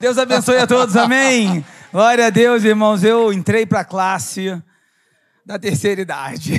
Deus 0.00 0.16
abençoe 0.16 0.56
a 0.56 0.66
todos, 0.66 0.96
amém. 0.96 1.62
Glória 1.92 2.28
a 2.28 2.30
Deus, 2.30 2.64
irmãos. 2.64 3.04
Eu 3.04 3.30
entrei 3.34 3.66
para 3.66 3.80
a 3.80 3.84
classe 3.84 4.58
da 5.44 5.58
terceira 5.58 6.00
idade. 6.00 6.54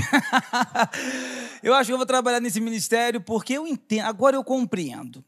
eu 1.64 1.74
acho 1.74 1.88
que 1.88 1.94
eu 1.94 1.98
vou 1.98 2.06
trabalhar 2.06 2.40
nesse 2.40 2.62
ministério 2.62 3.20
porque 3.20 3.54
eu 3.54 3.66
entendo, 3.66 4.06
agora 4.06 4.36
eu 4.36 4.44
compreendo. 4.44 5.26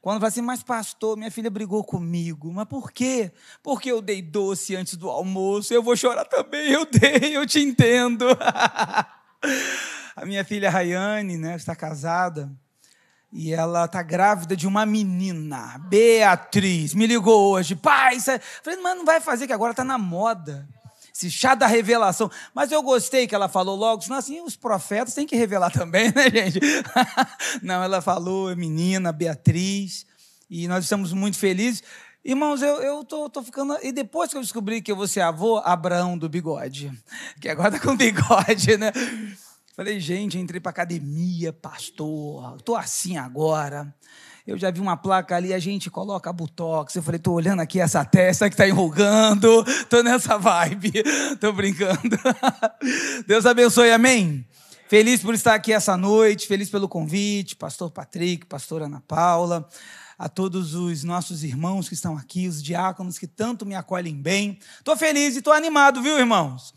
Quando 0.00 0.16
fala 0.16 0.26
assim, 0.30 0.42
mas 0.42 0.64
pastor, 0.64 1.16
minha 1.16 1.30
filha 1.30 1.48
brigou 1.48 1.84
comigo. 1.84 2.52
Mas 2.52 2.66
por 2.66 2.90
quê? 2.90 3.30
Porque 3.62 3.88
eu 3.88 4.02
dei 4.02 4.20
doce 4.20 4.74
antes 4.74 4.96
do 4.96 5.08
almoço. 5.08 5.72
Eu 5.72 5.80
vou 5.80 5.94
chorar 5.94 6.24
também. 6.24 6.72
Eu 6.72 6.84
dei, 6.84 7.36
eu 7.36 7.46
te 7.46 7.60
entendo. 7.60 8.26
a 10.16 10.26
minha 10.26 10.44
filha 10.44 10.68
Rayane, 10.68 11.36
né, 11.36 11.54
está 11.54 11.76
casada. 11.76 12.50
E 13.36 13.52
ela 13.52 13.88
tá 13.88 14.00
grávida 14.00 14.56
de 14.56 14.64
uma 14.64 14.86
menina, 14.86 15.76
Beatriz. 15.88 16.94
Me 16.94 17.04
ligou 17.04 17.50
hoje. 17.50 17.74
Pai, 17.74 18.20
falei, 18.20 18.78
mas 18.80 18.96
não 18.96 19.04
vai 19.04 19.20
fazer 19.20 19.48
que 19.48 19.52
agora 19.52 19.74
tá 19.74 19.82
na 19.82 19.98
moda. 19.98 20.68
Esse 21.12 21.28
chá 21.28 21.56
da 21.56 21.66
revelação. 21.66 22.30
Mas 22.54 22.70
eu 22.70 22.80
gostei 22.80 23.26
que 23.26 23.34
ela 23.34 23.48
falou 23.48 23.74
logo, 23.74 24.02
senão 24.02 24.18
assim, 24.18 24.40
os 24.40 24.54
profetas 24.54 25.14
têm 25.14 25.26
que 25.26 25.34
revelar 25.34 25.72
também, 25.72 26.10
né, 26.14 26.30
gente? 26.30 26.60
não, 27.60 27.82
ela 27.82 28.00
falou, 28.00 28.54
menina, 28.54 29.10
Beatriz. 29.10 30.06
E 30.48 30.68
nós 30.68 30.84
estamos 30.84 31.12
muito 31.12 31.36
felizes. 31.36 31.82
Irmãos, 32.24 32.62
eu, 32.62 32.76
eu 32.82 33.02
tô, 33.02 33.28
tô 33.28 33.42
ficando. 33.42 33.76
E 33.82 33.90
depois 33.90 34.30
que 34.30 34.36
eu 34.36 34.42
descobri 34.42 34.80
que 34.80 34.92
eu 34.92 34.96
vou 34.96 35.08
ser 35.08 35.22
avô, 35.22 35.58
Abraão 35.58 36.16
do 36.16 36.28
bigode. 36.28 36.92
Que 37.40 37.48
agora 37.48 37.72
tá 37.72 37.80
com 37.80 37.96
bigode, 37.96 38.76
né? 38.76 38.92
Falei, 39.76 39.98
gente, 39.98 40.38
entrei 40.38 40.60
para 40.60 40.70
academia, 40.70 41.52
pastor, 41.52 42.54
estou 42.58 42.76
assim 42.76 43.16
agora. 43.16 43.92
Eu 44.46 44.56
já 44.56 44.70
vi 44.70 44.78
uma 44.78 44.96
placa 44.96 45.34
ali, 45.34 45.52
a 45.52 45.58
gente 45.58 45.90
coloca 45.90 46.32
botox. 46.32 46.94
Eu 46.94 47.02
falei, 47.02 47.16
estou 47.16 47.34
olhando 47.34 47.58
aqui 47.58 47.80
essa 47.80 48.04
testa 48.04 48.48
que 48.48 48.54
está 48.54 48.68
enrugando, 48.68 49.64
estou 49.66 50.04
nessa 50.04 50.38
vibe, 50.38 50.92
estou 51.34 51.52
brincando. 51.52 52.16
Deus 53.26 53.44
abençoe, 53.46 53.90
amém? 53.90 54.46
Feliz 54.86 55.20
por 55.20 55.34
estar 55.34 55.54
aqui 55.54 55.72
essa 55.72 55.96
noite, 55.96 56.46
feliz 56.46 56.70
pelo 56.70 56.88
convite, 56.88 57.56
pastor 57.56 57.90
Patrick, 57.90 58.46
pastor 58.46 58.82
Ana 58.82 59.02
Paula, 59.08 59.68
a 60.18 60.28
todos 60.28 60.74
os 60.74 61.02
nossos 61.02 61.42
irmãos 61.42 61.88
que 61.88 61.94
estão 61.94 62.16
aqui, 62.16 62.46
os 62.46 62.62
diáconos 62.62 63.18
que 63.18 63.26
tanto 63.26 63.66
me 63.66 63.74
acolhem 63.74 64.20
bem. 64.20 64.58
Estou 64.78 64.96
feliz 64.96 65.34
e 65.34 65.38
estou 65.38 65.52
animado, 65.52 66.02
viu, 66.02 66.18
irmãos? 66.18 66.74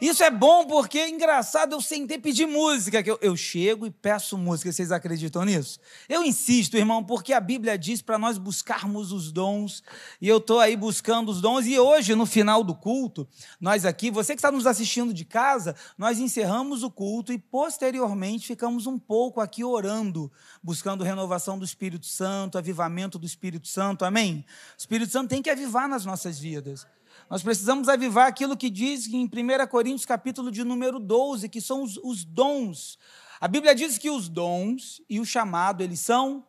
Isso 0.00 0.22
é 0.22 0.30
bom 0.30 0.64
porque, 0.64 0.96
é 0.96 1.08
engraçado, 1.08 1.72
eu 1.72 1.80
sentei 1.80 2.18
pedir 2.18 2.46
música, 2.46 3.02
que 3.02 3.10
eu, 3.10 3.18
eu 3.20 3.36
chego 3.36 3.84
e 3.84 3.90
peço 3.90 4.38
música, 4.38 4.70
vocês 4.70 4.92
acreditam 4.92 5.44
nisso? 5.44 5.80
Eu 6.08 6.22
insisto, 6.22 6.76
irmão, 6.76 7.02
porque 7.02 7.32
a 7.32 7.40
Bíblia 7.40 7.76
diz 7.76 8.00
para 8.00 8.16
nós 8.16 8.38
buscarmos 8.38 9.10
os 9.10 9.32
dons, 9.32 9.82
e 10.20 10.28
eu 10.28 10.38
estou 10.38 10.60
aí 10.60 10.76
buscando 10.76 11.30
os 11.30 11.40
dons, 11.40 11.66
e 11.66 11.76
hoje, 11.80 12.14
no 12.14 12.26
final 12.26 12.62
do 12.62 12.76
culto, 12.76 13.26
nós 13.60 13.84
aqui, 13.84 14.08
você 14.08 14.34
que 14.34 14.38
está 14.38 14.52
nos 14.52 14.68
assistindo 14.68 15.12
de 15.12 15.24
casa, 15.24 15.74
nós 15.96 16.20
encerramos 16.20 16.84
o 16.84 16.90
culto 16.90 17.32
e, 17.32 17.38
posteriormente, 17.38 18.46
ficamos 18.46 18.86
um 18.86 19.00
pouco 19.00 19.40
aqui 19.40 19.64
orando, 19.64 20.30
buscando 20.62 21.02
renovação 21.02 21.58
do 21.58 21.64
Espírito 21.64 22.06
Santo, 22.06 22.56
avivamento 22.56 22.77
do 23.18 23.26
Espírito 23.26 23.66
Santo, 23.66 24.04
amém? 24.04 24.44
O 24.76 24.78
Espírito 24.78 25.10
Santo 25.10 25.30
tem 25.30 25.42
que 25.42 25.50
avivar 25.50 25.88
nas 25.88 26.04
nossas 26.04 26.38
vidas. 26.38 26.86
Nós 27.30 27.42
precisamos 27.42 27.88
avivar 27.88 28.26
aquilo 28.26 28.56
que 28.56 28.70
diz 28.70 29.06
em 29.06 29.24
1 29.24 29.66
Coríntios, 29.68 30.06
capítulo 30.06 30.50
de 30.50 30.64
número 30.64 30.98
12, 30.98 31.48
que 31.48 31.60
são 31.60 31.82
os, 31.82 31.98
os 31.98 32.24
dons. 32.24 32.98
A 33.40 33.48
Bíblia 33.48 33.74
diz 33.74 33.98
que 33.98 34.10
os 34.10 34.28
dons 34.28 35.02
e 35.08 35.20
o 35.20 35.24
chamado, 35.24 35.82
eles 35.82 36.00
são 36.00 36.46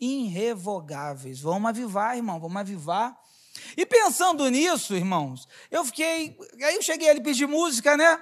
irrevogáveis. 0.00 1.40
Vamos 1.40 1.68
avivar, 1.68 2.16
irmão, 2.16 2.40
vamos 2.40 2.56
avivar. 2.56 3.16
E 3.76 3.84
pensando 3.86 4.48
nisso, 4.48 4.94
irmãos, 4.94 5.46
eu 5.70 5.84
fiquei. 5.84 6.36
Aí 6.64 6.74
eu 6.76 6.82
cheguei 6.82 7.08
ali 7.08 7.20
pedir 7.20 7.46
música, 7.46 7.96
né? 7.96 8.18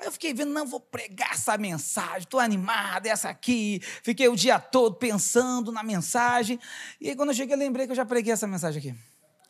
Aí 0.00 0.06
eu 0.06 0.12
fiquei 0.12 0.32
vendo, 0.32 0.50
não, 0.50 0.66
vou 0.66 0.80
pregar 0.80 1.32
essa 1.32 1.58
mensagem, 1.58 2.20
estou 2.20 2.40
animada, 2.40 3.06
essa 3.06 3.28
aqui. 3.28 3.82
Fiquei 4.02 4.28
o 4.28 4.34
dia 4.34 4.58
todo 4.58 4.96
pensando 4.96 5.70
na 5.70 5.82
mensagem. 5.82 6.58
E 6.98 7.10
aí, 7.10 7.16
quando 7.16 7.28
eu 7.28 7.34
cheguei, 7.34 7.54
eu 7.54 7.58
lembrei 7.58 7.84
que 7.84 7.92
eu 7.92 7.96
já 7.96 8.06
preguei 8.06 8.32
essa 8.32 8.46
mensagem 8.46 8.78
aqui. 8.78 8.94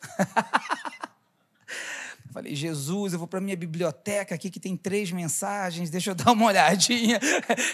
Falei, 2.33 2.57
Jesus, 2.57 3.13
eu 3.13 3.19
vou 3.21 3.29
para 3.29 3.41
minha 3.41 3.57
biblioteca 3.57 4.35
aqui 4.35 4.51
que 4.51 4.59
tem 4.59 4.77
três 4.77 5.13
mensagens, 5.13 5.89
deixa 5.89 6.11
eu 6.11 6.15
dar 6.17 6.33
uma 6.33 6.47
olhadinha. 6.47 7.21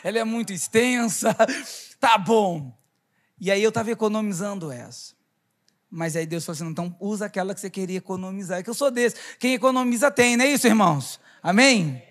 Ela 0.04 0.19
é 0.19 0.25
muito 0.25 0.53
extensa. 0.53 1.34
Tá 1.98 2.19
bom. 2.19 2.76
E 3.41 3.50
aí 3.50 3.62
eu 3.62 3.70
estava 3.70 3.91
economizando 3.91 4.70
essa. 4.70 5.16
Mas 5.91 6.15
aí 6.15 6.26
Deus 6.26 6.44
falou 6.44 6.56
assim: 6.56 6.69
então 6.69 6.94
usa 7.00 7.25
aquela 7.25 7.54
que 7.54 7.60
você 7.60 7.70
queria 7.70 7.97
economizar. 7.97 8.62
Que 8.62 8.69
eu 8.69 8.75
sou 8.75 8.91
desse. 8.91 9.16
Quem 9.38 9.54
economiza 9.54 10.10
tem, 10.10 10.36
não 10.36 10.44
é 10.44 10.48
isso, 10.48 10.66
irmãos? 10.66 11.19
Amém? 11.42 12.03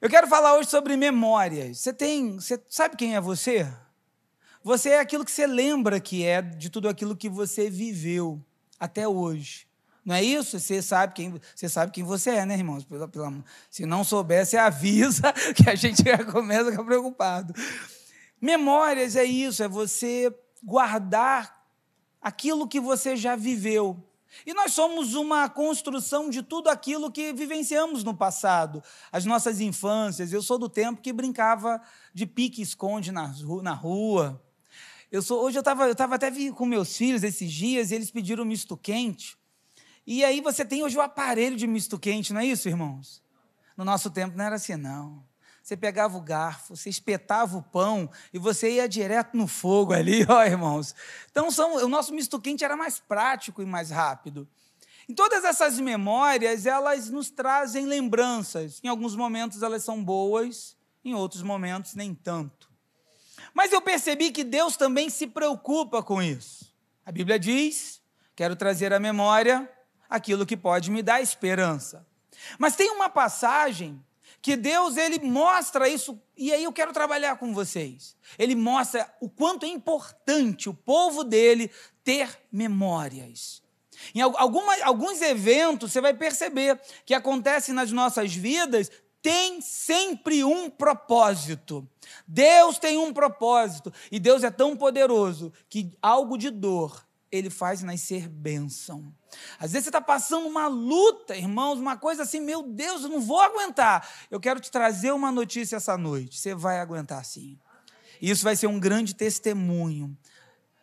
Eu 0.00 0.08
quero 0.08 0.26
falar 0.26 0.56
hoje 0.56 0.70
sobre 0.70 0.96
memórias. 0.96 1.78
Você 1.78 1.92
tem. 1.92 2.36
Você 2.36 2.58
sabe 2.70 2.96
quem 2.96 3.14
é 3.14 3.20
você? 3.20 3.70
Você 4.64 4.90
é 4.90 5.00
aquilo 5.00 5.26
que 5.26 5.30
você 5.30 5.46
lembra 5.46 6.00
que 6.00 6.24
é 6.24 6.40
de 6.40 6.70
tudo 6.70 6.88
aquilo 6.88 7.14
que 7.14 7.28
você 7.28 7.68
viveu 7.68 8.42
até 8.78 9.06
hoje. 9.06 9.66
Não 10.02 10.14
é 10.14 10.22
isso? 10.22 10.58
Você 10.58 10.80
sabe 10.80 11.12
quem 11.12 11.38
você 11.54 11.68
sabe 11.68 11.92
quem 11.92 12.02
você 12.02 12.30
é, 12.30 12.46
né, 12.46 12.54
irmãos? 12.54 12.86
Se 13.70 13.84
não 13.84 14.02
souber, 14.02 14.46
você 14.46 14.56
avisa 14.56 15.34
que 15.54 15.68
a 15.68 15.74
gente 15.74 16.02
já 16.02 16.24
começa 16.24 16.68
a 16.68 16.70
ficar 16.70 16.84
preocupado. 16.84 17.54
Memórias 18.40 19.16
é 19.16 19.24
isso, 19.24 19.62
é 19.62 19.68
você 19.68 20.34
guardar 20.64 21.62
aquilo 22.22 22.66
que 22.66 22.80
você 22.80 23.16
já 23.16 23.36
viveu. 23.36 24.02
E 24.46 24.54
nós 24.54 24.72
somos 24.72 25.14
uma 25.14 25.48
construção 25.48 26.30
de 26.30 26.42
tudo 26.42 26.68
aquilo 26.68 27.10
que 27.10 27.32
vivenciamos 27.32 28.04
no 28.04 28.14
passado, 28.14 28.82
as 29.10 29.24
nossas 29.24 29.60
infâncias. 29.60 30.32
Eu 30.32 30.42
sou 30.42 30.58
do 30.58 30.68
tempo 30.68 31.02
que 31.02 31.12
brincava 31.12 31.80
de 32.14 32.26
pique-esconde 32.26 33.12
na, 33.12 33.32
na 33.62 33.72
rua. 33.72 34.42
Eu 35.10 35.22
sou, 35.22 35.42
hoje 35.44 35.58
eu 35.58 35.60
estava 35.60 35.88
eu 35.88 35.94
tava 35.94 36.14
até 36.14 36.30
com 36.52 36.64
meus 36.64 36.96
filhos 36.96 37.22
esses 37.22 37.50
dias 37.50 37.90
e 37.90 37.94
eles 37.94 38.10
pediram 38.10 38.44
misto 38.44 38.76
quente. 38.76 39.36
E 40.06 40.24
aí 40.24 40.40
você 40.40 40.64
tem 40.64 40.82
hoje 40.82 40.96
o 40.96 41.00
aparelho 41.00 41.56
de 41.56 41.66
misto 41.66 41.98
quente, 41.98 42.32
não 42.32 42.40
é 42.40 42.46
isso, 42.46 42.68
irmãos? 42.68 43.22
No 43.76 43.84
nosso 43.84 44.10
tempo 44.10 44.36
não 44.36 44.44
era 44.44 44.56
assim, 44.56 44.76
não. 44.76 45.24
Você 45.70 45.76
pegava 45.76 46.18
o 46.18 46.20
garfo, 46.20 46.74
você 46.74 46.90
espetava 46.90 47.56
o 47.56 47.62
pão 47.62 48.10
e 48.32 48.40
você 48.40 48.72
ia 48.72 48.88
direto 48.88 49.36
no 49.36 49.46
fogo 49.46 49.92
ali, 49.92 50.26
ó, 50.28 50.42
irmãos. 50.42 50.96
Então, 51.30 51.48
são, 51.48 51.76
o 51.76 51.88
nosso 51.88 52.12
misto 52.12 52.40
quente 52.40 52.64
era 52.64 52.76
mais 52.76 52.98
prático 52.98 53.62
e 53.62 53.64
mais 53.64 53.88
rápido. 53.88 54.48
Em 55.08 55.14
todas 55.14 55.44
essas 55.44 55.78
memórias, 55.78 56.66
elas 56.66 57.08
nos 57.08 57.30
trazem 57.30 57.86
lembranças. 57.86 58.80
Em 58.82 58.88
alguns 58.88 59.14
momentos 59.14 59.62
elas 59.62 59.84
são 59.84 60.02
boas, 60.02 60.76
em 61.04 61.14
outros 61.14 61.40
momentos 61.44 61.94
nem 61.94 62.16
tanto. 62.16 62.68
Mas 63.54 63.70
eu 63.70 63.80
percebi 63.80 64.32
que 64.32 64.42
Deus 64.42 64.76
também 64.76 65.08
se 65.08 65.28
preocupa 65.28 66.02
com 66.02 66.20
isso. 66.20 66.74
A 67.06 67.12
Bíblia 67.12 67.38
diz: 67.38 68.02
quero 68.34 68.56
trazer 68.56 68.92
à 68.92 68.98
memória 68.98 69.70
aquilo 70.08 70.44
que 70.44 70.56
pode 70.56 70.90
me 70.90 71.00
dar 71.00 71.22
esperança. 71.22 72.04
Mas 72.58 72.74
tem 72.74 72.90
uma 72.90 73.08
passagem 73.08 74.04
que 74.42 74.56
Deus 74.56 74.96
ele 74.96 75.18
mostra 75.18 75.88
isso 75.88 76.20
e 76.36 76.52
aí 76.52 76.64
eu 76.64 76.72
quero 76.72 76.92
trabalhar 76.92 77.36
com 77.36 77.52
vocês. 77.52 78.16
Ele 78.38 78.54
mostra 78.54 79.12
o 79.20 79.28
quanto 79.28 79.66
é 79.66 79.68
importante 79.68 80.68
o 80.68 80.74
povo 80.74 81.22
dele 81.22 81.70
ter 82.02 82.40
memórias. 82.50 83.62
Em 84.14 84.20
alguns 84.22 85.20
eventos 85.20 85.92
você 85.92 86.00
vai 86.00 86.14
perceber 86.14 86.80
que 87.04 87.12
acontecem 87.12 87.74
nas 87.74 87.92
nossas 87.92 88.34
vidas 88.34 88.90
tem 89.22 89.60
sempre 89.60 90.42
um 90.42 90.70
propósito. 90.70 91.86
Deus 92.26 92.78
tem 92.78 92.96
um 92.96 93.12
propósito 93.12 93.92
e 94.10 94.18
Deus 94.18 94.42
é 94.42 94.50
tão 94.50 94.74
poderoso 94.76 95.52
que 95.68 95.92
algo 96.00 96.38
de 96.38 96.48
dor 96.50 97.06
ele 97.30 97.48
faz 97.48 97.82
nascer 97.82 98.28
bênção. 98.28 99.14
Às 99.58 99.72
vezes 99.72 99.84
você 99.84 99.90
está 99.90 100.00
passando 100.00 100.46
uma 100.46 100.66
luta, 100.66 101.36
irmãos, 101.36 101.78
uma 101.78 101.96
coisa 101.96 102.24
assim, 102.24 102.40
meu 102.40 102.62
Deus, 102.62 103.02
eu 103.02 103.08
não 103.08 103.20
vou 103.20 103.40
aguentar. 103.40 104.08
Eu 104.30 104.40
quero 104.40 104.58
te 104.58 104.70
trazer 104.70 105.12
uma 105.12 105.30
notícia 105.30 105.76
essa 105.76 105.96
noite. 105.96 106.38
Você 106.38 106.54
vai 106.54 106.80
aguentar 106.80 107.24
sim. 107.24 107.58
Isso 108.20 108.42
vai 108.42 108.56
ser 108.56 108.66
um 108.66 108.80
grande 108.80 109.14
testemunho. 109.14 110.16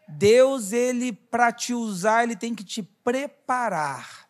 Deus, 0.08 0.72
ele, 0.72 1.12
para 1.12 1.52
te 1.52 1.74
usar, 1.74 2.24
ele 2.24 2.36
tem 2.36 2.56
que 2.56 2.64
te 2.64 2.82
preparar. 2.82 4.28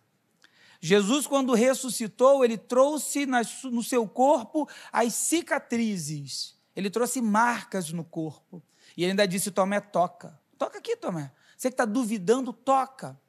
Jesus, 0.81 1.27
quando 1.27 1.53
ressuscitou, 1.53 2.43
ele 2.43 2.57
trouxe 2.57 3.25
no 3.25 3.83
seu 3.83 4.07
corpo 4.07 4.67
as 4.91 5.13
cicatrizes. 5.13 6.55
Ele 6.75 6.89
trouxe 6.89 7.21
marcas 7.21 7.91
no 7.91 8.03
corpo. 8.03 8.63
E 8.95 9.03
ele 9.03 9.11
ainda 9.11 9.27
disse: 9.27 9.51
Tomé, 9.51 9.79
toca. 9.79 10.39
Toca 10.57 10.79
aqui, 10.79 10.95
Tomé. 10.95 11.31
Você 11.57 11.69
que 11.69 11.73
está 11.73 11.85
duvidando, 11.85 12.53
toca. 12.53 13.19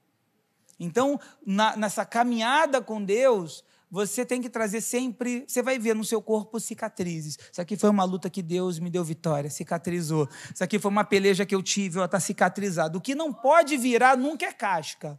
Então, 0.79 1.19
na, 1.45 1.77
nessa 1.77 2.05
caminhada 2.05 2.81
com 2.81 3.03
Deus, 3.03 3.65
você 3.91 4.25
tem 4.25 4.41
que 4.41 4.51
trazer 4.51 4.81
sempre. 4.81 5.45
Você 5.49 5.63
vai 5.63 5.79
ver 5.79 5.95
no 5.95 6.05
seu 6.05 6.21
corpo 6.21 6.61
cicatrizes. 6.61 7.39
Isso 7.51 7.61
aqui 7.61 7.77
foi 7.77 7.89
uma 7.91 8.05
luta 8.05 8.29
que 8.29 8.43
Deus 8.43 8.79
me 8.79 8.91
deu 8.91 9.03
vitória, 9.03 9.49
cicatrizou. 9.49 10.29
Isso 10.55 10.63
aqui 10.63 10.79
foi 10.79 10.91
uma 10.91 11.05
peleja 11.05 11.47
que 11.47 11.55
eu 11.55 11.63
tive, 11.63 11.97
ela 11.97 12.05
está 12.05 12.21
cicatrizada. 12.21 12.99
O 12.99 13.01
que 13.01 13.15
não 13.15 13.33
pode 13.33 13.77
virar 13.77 14.17
nunca 14.17 14.47
é 14.47 14.53
casca. 14.53 15.19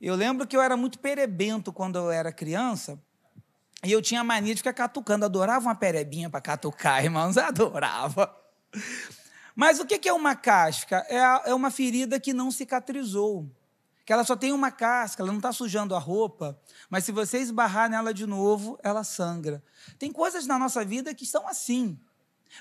Eu 0.00 0.14
lembro 0.14 0.46
que 0.46 0.56
eu 0.56 0.62
era 0.62 0.76
muito 0.76 0.98
perebento 0.98 1.72
quando 1.72 1.98
eu 1.98 2.10
era 2.10 2.32
criança, 2.32 2.98
e 3.84 3.92
eu 3.92 4.00
tinha 4.00 4.22
mania 4.24 4.54
de 4.54 4.60
ficar 4.60 4.72
catucando, 4.72 5.24
adorava 5.24 5.66
uma 5.66 5.74
perebinha 5.74 6.30
para 6.30 6.40
catucar, 6.40 7.04
irmãos, 7.04 7.36
adorava. 7.38 8.34
Mas 9.54 9.80
o 9.80 9.86
que 9.86 10.08
é 10.08 10.12
uma 10.12 10.34
casca? 10.34 11.04
É, 11.08 11.50
é 11.50 11.54
uma 11.54 11.70
ferida 11.70 12.20
que 12.20 12.32
não 12.32 12.50
cicatrizou, 12.50 13.50
que 14.04 14.12
ela 14.12 14.24
só 14.24 14.36
tem 14.36 14.52
uma 14.52 14.70
casca, 14.70 15.22
ela 15.22 15.30
não 15.30 15.38
está 15.38 15.52
sujando 15.52 15.94
a 15.94 15.98
roupa, 15.98 16.58
mas 16.88 17.04
se 17.04 17.12
você 17.12 17.38
esbarrar 17.38 17.88
nela 17.88 18.12
de 18.12 18.26
novo, 18.26 18.78
ela 18.82 19.04
sangra. 19.04 19.62
Tem 19.98 20.12
coisas 20.12 20.46
na 20.46 20.58
nossa 20.58 20.84
vida 20.84 21.14
que 21.14 21.26
são 21.26 21.46
assim. 21.46 21.98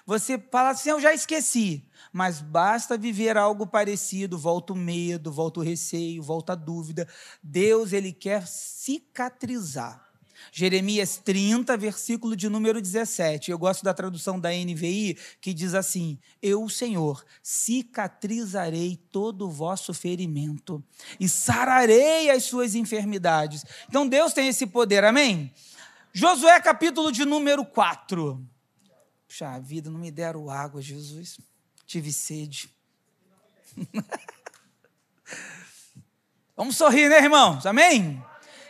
Você 0.05 0.37
fala 0.51 0.69
assim, 0.69 0.89
eu 0.89 1.01
já 1.01 1.13
esqueci, 1.13 1.87
mas 2.13 2.41
basta 2.41 2.97
viver 2.97 3.37
algo 3.37 3.65
parecido, 3.65 4.37
volta 4.37 4.73
o 4.73 4.75
medo, 4.75 5.31
volta 5.31 5.59
o 5.59 5.63
receio, 5.63 6.21
volta 6.21 6.53
a 6.53 6.55
dúvida. 6.55 7.07
Deus, 7.41 7.91
ele 7.93 8.13
quer 8.13 8.47
cicatrizar. 8.47 10.08
Jeremias 10.51 11.17
30, 11.17 11.75
versículo 11.77 12.35
de 12.35 12.49
número 12.49 12.81
17. 12.81 13.51
Eu 13.51 13.57
gosto 13.57 13.83
da 13.83 13.93
tradução 13.93 14.39
da 14.39 14.49
NVI, 14.49 15.17
que 15.41 15.53
diz 15.53 15.73
assim: 15.73 16.19
Eu, 16.41 16.67
Senhor, 16.69 17.23
cicatrizarei 17.41 18.97
todo 19.11 19.47
o 19.47 19.51
vosso 19.51 19.93
ferimento 19.93 20.83
e 21.19 21.27
sararei 21.27 22.29
as 22.29 22.43
suas 22.45 22.75
enfermidades. 22.75 23.65
Então 23.87 24.07
Deus 24.07 24.33
tem 24.33 24.47
esse 24.47 24.65
poder, 24.67 25.03
amém? 25.03 25.51
Josué, 26.13 26.59
capítulo 26.59 27.11
de 27.11 27.25
número 27.25 27.63
4. 27.65 28.43
Puxa 29.27 29.59
vida, 29.59 29.89
não 29.89 29.99
me 29.99 30.09
deram 30.09 30.49
água, 30.49 30.81
Jesus. 30.81 31.39
Tive 31.85 32.11
sede. 32.11 32.69
Vamos 36.57 36.75
sorrir, 36.75 37.09
né, 37.09 37.23
irmãos? 37.23 37.65
Amém? 37.65 38.21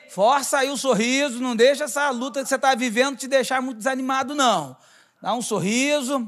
Força 0.10 0.58
aí 0.58 0.72
o 0.72 0.78
sorriso, 0.78 1.40
não 1.40 1.56
deixa 1.56 1.84
essa 1.84 2.10
luta 2.10 2.42
que 2.42 2.50
você 2.50 2.56
está 2.56 2.74
vivendo 2.74 3.16
te 3.16 3.28
deixar 3.28 3.62
muito 3.62 3.78
desanimado, 3.78 4.34
não. 4.34 4.76
Dá 5.22 5.36
um 5.36 5.42
sorriso, 5.42 6.28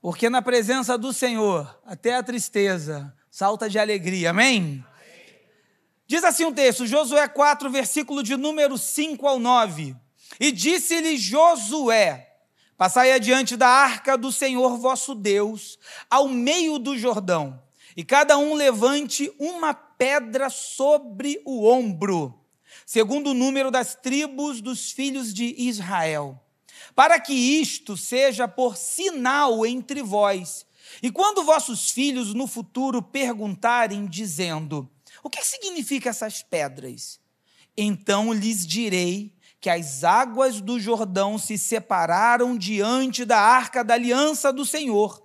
porque 0.00 0.28
na 0.28 0.42
presença 0.42 0.98
do 0.98 1.12
Senhor, 1.12 1.80
até 1.86 2.16
a 2.16 2.22
tristeza 2.22 3.14
salta 3.30 3.70
de 3.70 3.78
alegria, 3.78 4.30
amém? 4.30 4.84
Diz 6.04 6.24
assim 6.24 6.44
o 6.44 6.52
texto, 6.52 6.84
Josué 6.84 7.28
4, 7.28 7.70
versículo 7.70 8.24
de 8.24 8.36
número 8.36 8.76
5 8.76 9.24
ao 9.24 9.38
9. 9.38 9.94
E 10.40 10.50
disse-lhe 10.50 11.16
Josué: 11.16 12.28
Passai 12.76 13.12
adiante 13.12 13.56
da 13.56 13.68
arca 13.68 14.18
do 14.18 14.32
Senhor 14.32 14.76
vosso 14.78 15.14
Deus, 15.14 15.78
ao 16.10 16.26
meio 16.26 16.76
do 16.76 16.98
Jordão, 16.98 17.62
e 17.96 18.02
cada 18.02 18.36
um 18.36 18.54
levante 18.54 19.32
uma 19.38 19.72
pedra 19.72 20.50
sobre 20.50 21.40
o 21.44 21.68
ombro 21.68 22.41
segundo 22.86 23.30
o 23.30 23.34
número 23.34 23.70
das 23.70 23.94
tribos 23.94 24.60
dos 24.60 24.90
filhos 24.90 25.32
de 25.32 25.54
Israel, 25.58 26.40
para 26.94 27.18
que 27.20 27.32
isto 27.32 27.96
seja 27.96 28.46
por 28.46 28.76
sinal 28.76 29.64
entre 29.66 30.02
vós. 30.02 30.66
E 31.02 31.10
quando 31.10 31.44
vossos 31.44 31.90
filhos 31.90 32.34
no 32.34 32.46
futuro 32.46 33.02
perguntarem, 33.02 34.06
dizendo: 34.06 34.90
O 35.22 35.30
que 35.30 35.44
significa 35.44 36.10
essas 36.10 36.42
pedras? 36.42 37.20
Então 37.76 38.32
lhes 38.32 38.66
direi 38.66 39.34
que 39.60 39.70
as 39.70 40.02
águas 40.02 40.60
do 40.60 40.78
Jordão 40.80 41.38
se 41.38 41.56
separaram 41.56 42.58
diante 42.58 43.24
da 43.24 43.38
arca 43.38 43.84
da 43.84 43.94
aliança 43.94 44.52
do 44.52 44.66
Senhor. 44.66 45.22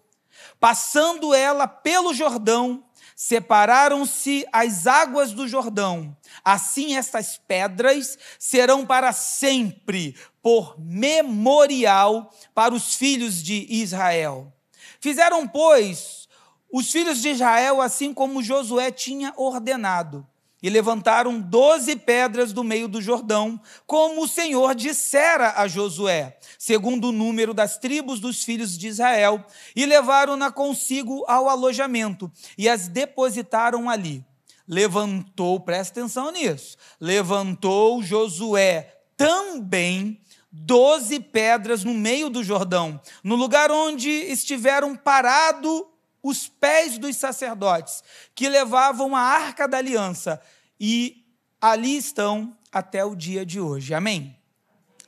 Passando 0.59 1.33
ela 1.33 1.67
pelo 1.67 2.13
Jordão, 2.13 2.86
separaram-se 3.17 4.45
as 4.53 4.85
águas 4.85 5.31
do 5.31 5.47
Jordão. 5.47 6.15
Assim 6.45 6.95
estas 6.95 7.35
pedras 7.35 8.15
serão 8.37 8.85
para 8.85 9.11
sempre 9.11 10.15
por 10.39 10.79
memorial 10.79 12.31
para 12.53 12.75
os 12.75 12.93
filhos 12.93 13.41
de 13.41 13.65
Israel. 13.71 14.53
Fizeram, 15.01 15.47
pois, 15.47 16.29
os 16.71 16.91
filhos 16.91 17.19
de 17.19 17.29
Israel 17.29 17.81
assim 17.81 18.13
como 18.13 18.43
Josué 18.43 18.91
tinha 18.91 19.33
ordenado. 19.35 20.25
E 20.67 20.69
levantaram 20.69 21.39
doze 21.39 21.95
pedras 21.95 22.51
do 22.51 22.61
meio 22.61 22.89
do 22.89 23.01
Jordão, 23.01 23.57
como 23.85 24.21
o 24.21 24.27
Senhor 24.27 24.75
dissera 24.75 25.53
a 25.55 25.65
Josué, 25.65 26.37
segundo 26.59 27.07
o 27.07 27.11
número 27.13 27.53
das 27.53 27.77
tribos 27.77 28.19
dos 28.19 28.43
filhos 28.43 28.77
de 28.77 28.89
Israel, 28.89 29.41
e 29.73 29.85
levaram-na 29.85 30.51
consigo 30.51 31.23
ao 31.25 31.47
alojamento, 31.47 32.29
e 32.57 32.67
as 32.67 32.89
depositaram 32.89 33.89
ali. 33.89 34.25
Levantou, 34.67 35.57
presta 35.61 36.01
atenção 36.01 36.31
nisso, 36.31 36.75
levantou 36.99 38.03
Josué 38.03 38.93
também 39.15 40.19
doze 40.51 41.21
pedras 41.21 41.85
no 41.85 41.93
meio 41.93 42.29
do 42.29 42.43
Jordão, 42.43 42.99
no 43.23 43.35
lugar 43.35 43.71
onde 43.71 44.09
estiveram 44.09 44.97
parados 44.97 45.83
os 46.21 46.45
pés 46.45 46.97
dos 46.97 47.15
sacerdotes, 47.15 48.03
que 48.35 48.49
levavam 48.49 49.15
a 49.15 49.21
arca 49.21 49.65
da 49.65 49.77
aliança, 49.77 50.41
e 50.79 51.25
ali 51.59 51.97
estão 51.97 52.55
até 52.71 53.03
o 53.03 53.15
dia 53.15 53.45
de 53.45 53.59
hoje. 53.59 53.93
Amém? 53.93 54.35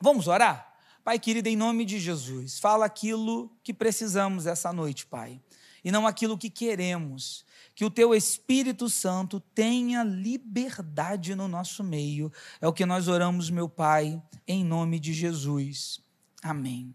Vamos 0.02 0.28
orar? 0.28 0.70
Pai 1.04 1.18
querido, 1.18 1.50
em 1.50 1.56
nome 1.56 1.86
de 1.86 2.00
Jesus, 2.00 2.60
fala 2.60 2.86
aquilo 2.86 3.52
que 3.64 3.74
precisamos 3.74 4.46
essa 4.46 4.72
noite, 4.72 5.06
Pai, 5.06 5.42
e 5.84 5.92
não 5.92 6.06
aquilo 6.06 6.38
que 6.38 6.50
queremos. 6.50 7.46
Que 7.74 7.86
o 7.86 7.90
teu 7.90 8.14
Espírito 8.14 8.90
Santo 8.90 9.40
tenha 9.40 10.04
liberdade 10.04 11.34
no 11.34 11.48
nosso 11.48 11.84
meio. 11.84 12.32
É 12.60 12.68
o 12.68 12.74
que 12.74 12.86
nós 12.86 13.08
oramos, 13.08 13.50
meu 13.50 13.70
Pai, 13.70 14.22
em 14.48 14.66
nome 14.66 15.00
de 15.00 15.14
Jesus. 15.14 16.02
Amém. 16.44 16.94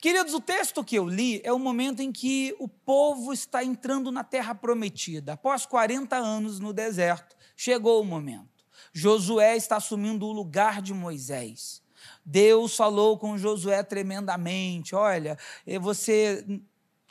Queridos, 0.00 0.32
o 0.32 0.40
texto 0.40 0.84
que 0.84 0.96
eu 0.96 1.08
li 1.08 1.40
é 1.42 1.52
o 1.52 1.58
momento 1.58 2.00
em 2.00 2.12
que 2.12 2.54
o 2.60 2.68
povo 2.68 3.32
está 3.32 3.64
entrando 3.64 4.12
na 4.12 4.22
terra 4.22 4.54
prometida, 4.54 5.32
após 5.32 5.66
40 5.66 6.16
anos 6.16 6.60
no 6.60 6.72
deserto. 6.72 7.36
Chegou 7.60 8.00
o 8.00 8.04
momento. 8.04 8.64
Josué 8.92 9.56
está 9.56 9.78
assumindo 9.78 10.24
o 10.24 10.32
lugar 10.32 10.80
de 10.80 10.94
Moisés. 10.94 11.82
Deus 12.24 12.76
falou 12.76 13.18
com 13.18 13.36
Josué 13.36 13.82
tremendamente: 13.82 14.94
Olha, 14.94 15.36
você, 15.80 16.46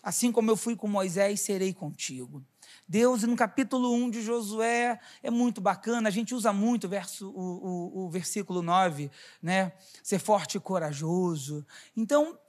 assim 0.02 0.32
como 0.32 0.50
eu 0.50 0.56
fui 0.56 0.74
com 0.74 0.88
Moisés, 0.88 1.42
serei 1.42 1.74
contigo. 1.74 2.42
Deus, 2.88 3.24
no 3.24 3.36
capítulo 3.36 3.94
1 3.94 4.10
de 4.10 4.22
Josué, 4.22 4.98
é 5.22 5.30
muito 5.30 5.60
bacana, 5.60 6.08
a 6.08 6.12
gente 6.12 6.34
usa 6.34 6.54
muito 6.54 6.86
o, 6.86 6.90
verso, 6.90 7.30
o, 7.30 8.04
o, 8.04 8.06
o 8.06 8.10
versículo 8.10 8.62
9, 8.62 9.12
né? 9.44 9.74
Ser 10.02 10.20
forte 10.20 10.56
e 10.56 10.62
corajoso. 10.62 11.68
Então, 11.94 12.40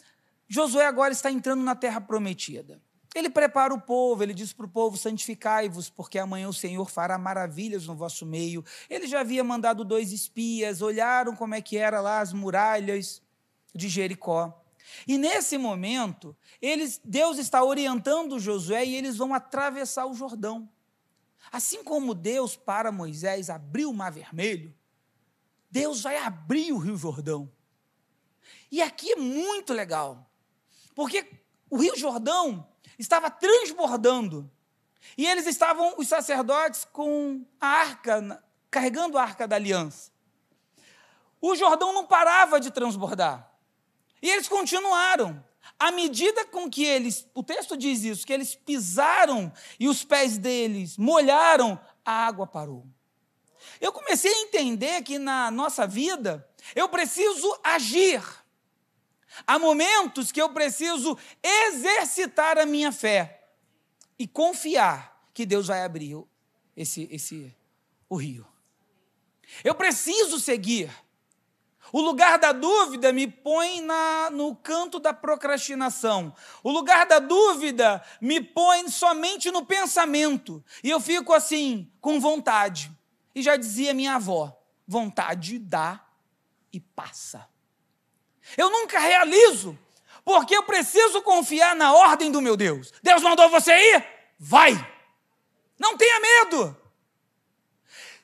Josué 0.46 0.86
agora 0.86 1.12
está 1.12 1.32
entrando 1.32 1.64
na 1.64 1.74
terra 1.74 2.00
prometida. 2.00 2.80
Ele 3.14 3.30
prepara 3.30 3.72
o 3.72 3.80
povo, 3.80 4.22
ele 4.22 4.34
diz 4.34 4.52
para 4.52 4.66
o 4.66 4.68
povo: 4.68 4.96
santificai-vos, 4.96 5.88
porque 5.88 6.18
amanhã 6.18 6.48
o 6.48 6.52
Senhor 6.52 6.88
fará 6.90 7.16
maravilhas 7.16 7.86
no 7.86 7.94
vosso 7.94 8.26
meio. 8.26 8.64
Ele 8.88 9.06
já 9.06 9.20
havia 9.20 9.42
mandado 9.42 9.84
dois 9.84 10.12
espias, 10.12 10.82
olharam 10.82 11.34
como 11.34 11.54
é 11.54 11.62
que 11.62 11.76
era 11.76 12.00
lá 12.00 12.20
as 12.20 12.32
muralhas 12.32 13.22
de 13.74 13.88
Jericó. 13.88 14.64
E 15.06 15.18
nesse 15.18 15.58
momento, 15.58 16.36
eles, 16.60 17.00
Deus 17.04 17.38
está 17.38 17.62
orientando 17.62 18.38
Josué 18.38 18.84
e 18.84 18.94
eles 18.94 19.16
vão 19.16 19.34
atravessar 19.34 20.06
o 20.06 20.14
Jordão. 20.14 20.68
Assim 21.50 21.82
como 21.82 22.14
Deus 22.14 22.56
para 22.56 22.92
Moisés 22.92 23.48
abriu 23.48 23.90
o 23.90 23.94
Mar 23.94 24.10
Vermelho, 24.12 24.74
Deus 25.70 26.02
vai 26.02 26.16
abrir 26.18 26.72
o 26.72 26.78
Rio 26.78 26.96
Jordão. 26.96 27.50
E 28.70 28.82
aqui 28.82 29.12
é 29.12 29.16
muito 29.16 29.72
legal. 29.72 30.30
Porque 30.94 31.26
o 31.70 31.76
Rio 31.76 31.96
Jordão 31.96 32.66
estava 32.98 33.30
transbordando. 33.30 34.50
E 35.16 35.26
eles 35.26 35.46
estavam, 35.46 35.94
os 35.96 36.08
sacerdotes, 36.08 36.86
com 36.92 37.44
a 37.60 37.66
arca, 37.66 38.42
carregando 38.70 39.16
a 39.16 39.22
arca 39.22 39.46
da 39.46 39.56
aliança. 39.56 40.10
O 41.40 41.54
Jordão 41.54 41.92
não 41.92 42.04
parava 42.04 42.60
de 42.60 42.70
transbordar. 42.70 43.50
E 44.20 44.28
eles 44.28 44.48
continuaram. 44.48 45.44
À 45.78 45.92
medida 45.92 46.44
com 46.46 46.68
que 46.68 46.84
eles, 46.84 47.28
o 47.34 47.42
texto 47.42 47.76
diz 47.76 48.02
isso, 48.02 48.26
que 48.26 48.32
eles 48.32 48.54
pisaram 48.54 49.52
e 49.78 49.88
os 49.88 50.02
pés 50.02 50.38
deles 50.38 50.96
molharam, 50.96 51.78
a 52.04 52.26
água 52.26 52.46
parou. 52.46 52.86
Eu 53.80 53.92
comecei 53.92 54.32
a 54.32 54.40
entender 54.40 55.02
que 55.02 55.18
na 55.18 55.50
nossa 55.50 55.86
vida 55.86 56.48
eu 56.74 56.88
preciso 56.88 57.56
agir. 57.62 58.22
Há 59.46 59.58
momentos 59.58 60.32
que 60.32 60.40
eu 60.40 60.50
preciso 60.50 61.16
exercitar 61.42 62.58
a 62.58 62.66
minha 62.66 62.92
fé 62.92 63.48
e 64.18 64.26
confiar 64.26 65.28
que 65.32 65.46
Deus 65.46 65.66
vai 65.68 65.84
abrir 65.84 66.16
esse, 66.76 67.08
esse 67.10 67.54
o 68.08 68.16
rio. 68.16 68.46
Eu 69.62 69.74
preciso 69.74 70.38
seguir. 70.38 70.90
O 71.90 72.00
lugar 72.00 72.38
da 72.38 72.52
dúvida 72.52 73.12
me 73.12 73.26
põe 73.26 73.80
na, 73.80 74.28
no 74.30 74.54
canto 74.54 74.98
da 74.98 75.14
procrastinação. 75.14 76.34
O 76.62 76.70
lugar 76.70 77.06
da 77.06 77.18
dúvida 77.18 78.02
me 78.20 78.42
põe 78.42 78.88
somente 78.88 79.50
no 79.50 79.64
pensamento. 79.64 80.62
E 80.84 80.90
eu 80.90 81.00
fico 81.00 81.32
assim, 81.32 81.90
com 82.00 82.20
vontade. 82.20 82.92
E 83.34 83.42
já 83.42 83.56
dizia 83.56 83.94
minha 83.94 84.16
avó: 84.16 84.54
vontade 84.86 85.58
dá 85.58 86.04
e 86.72 86.78
passa. 86.78 87.48
Eu 88.56 88.70
nunca 88.70 88.98
realizo, 88.98 89.78
porque 90.24 90.56
eu 90.56 90.62
preciso 90.62 91.22
confiar 91.22 91.74
na 91.76 91.92
ordem 91.92 92.30
do 92.30 92.42
meu 92.42 92.56
Deus. 92.56 92.92
Deus 93.02 93.22
mandou 93.22 93.48
você 93.48 93.72
ir? 93.72 94.06
Vai! 94.38 94.72
Não 95.78 95.96
tenha 95.96 96.20
medo. 96.20 96.76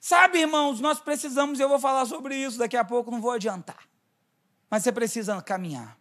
Sabe, 0.01 0.41
irmãos, 0.41 0.81
nós 0.81 1.01
precisamos, 1.01 1.59
eu 1.59 1.69
vou 1.69 1.79
falar 1.79 2.05
sobre 2.05 2.37
isso 2.37 2.59
daqui 2.59 2.77
a 2.77 2.85
pouco, 2.85 3.11
não 3.11 3.23
vou 3.23 3.31
adiantar. 3.31 3.89
Mas 4.69 4.83
você 4.83 4.93
precisa 4.93 5.41
caminhar. 5.41 5.97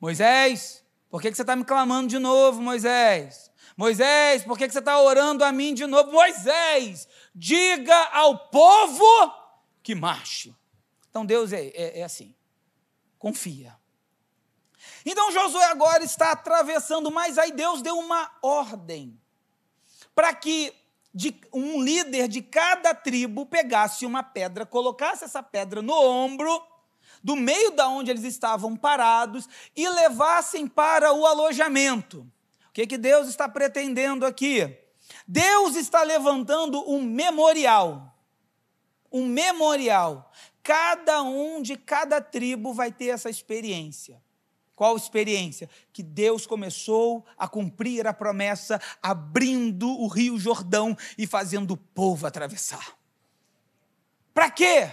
Moisés, 0.00 0.84
por 1.10 1.20
que 1.20 1.34
você 1.34 1.42
está 1.42 1.56
me 1.56 1.64
clamando 1.64 2.08
de 2.08 2.18
novo, 2.18 2.62
Moisés? 2.62 3.50
Moisés, 3.76 4.44
por 4.44 4.56
que 4.56 4.70
você 4.70 4.78
está 4.78 5.00
orando 5.00 5.42
a 5.42 5.50
mim 5.50 5.74
de 5.74 5.86
novo? 5.86 6.12
Moisés, 6.12 7.08
diga 7.34 7.96
ao 8.12 8.48
povo 8.48 9.34
que 9.82 9.94
marche. 9.94 10.54
Então 11.10 11.24
Deus 11.24 11.52
é, 11.52 11.68
é, 11.68 12.00
é 12.00 12.02
assim, 12.04 12.32
confia. 13.26 13.76
Então 15.04 15.32
Josué 15.32 15.64
agora 15.64 16.04
está 16.04 16.30
atravessando, 16.30 17.10
mas 17.10 17.38
aí 17.38 17.50
Deus 17.50 17.82
deu 17.82 17.98
uma 17.98 18.30
ordem 18.40 19.20
para 20.14 20.32
que 20.32 20.72
de 21.12 21.34
um 21.52 21.82
líder 21.82 22.28
de 22.28 22.40
cada 22.40 22.94
tribo 22.94 23.44
pegasse 23.44 24.06
uma 24.06 24.22
pedra, 24.22 24.64
colocasse 24.64 25.24
essa 25.24 25.42
pedra 25.42 25.82
no 25.82 25.92
ombro, 25.92 26.62
do 27.20 27.34
meio 27.34 27.72
da 27.72 27.88
onde 27.88 28.12
eles 28.12 28.22
estavam 28.22 28.76
parados, 28.76 29.48
e 29.74 29.88
levassem 29.88 30.68
para 30.68 31.12
o 31.12 31.26
alojamento. 31.26 32.20
O 32.68 32.72
que, 32.72 32.86
que 32.86 32.96
Deus 32.96 33.26
está 33.26 33.48
pretendendo 33.48 34.24
aqui? 34.24 34.78
Deus 35.26 35.74
está 35.74 36.04
levantando 36.04 36.88
um 36.88 37.02
memorial. 37.02 38.14
Um 39.10 39.26
memorial. 39.26 40.30
Cada 40.66 41.22
um 41.22 41.62
de 41.62 41.76
cada 41.76 42.20
tribo 42.20 42.74
vai 42.74 42.90
ter 42.90 43.10
essa 43.10 43.30
experiência. 43.30 44.20
Qual 44.74 44.96
experiência? 44.96 45.70
Que 45.92 46.02
Deus 46.02 46.44
começou 46.44 47.24
a 47.38 47.46
cumprir 47.46 48.04
a 48.04 48.12
promessa, 48.12 48.82
abrindo 49.00 49.88
o 49.88 50.08
Rio 50.08 50.36
Jordão 50.36 50.98
e 51.16 51.24
fazendo 51.24 51.74
o 51.74 51.76
povo 51.76 52.26
atravessar. 52.26 52.98
Para 54.34 54.50
quê? 54.50 54.90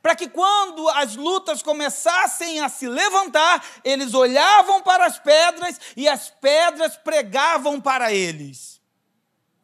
Para 0.00 0.16
que 0.16 0.30
quando 0.30 0.88
as 0.88 1.14
lutas 1.14 1.62
começassem 1.62 2.62
a 2.62 2.70
se 2.70 2.88
levantar, 2.88 3.62
eles 3.84 4.14
olhavam 4.14 4.80
para 4.80 5.04
as 5.04 5.18
pedras 5.18 5.78
e 5.94 6.08
as 6.08 6.30
pedras 6.30 6.96
pregavam 6.96 7.78
para 7.78 8.10
eles. 8.14 8.80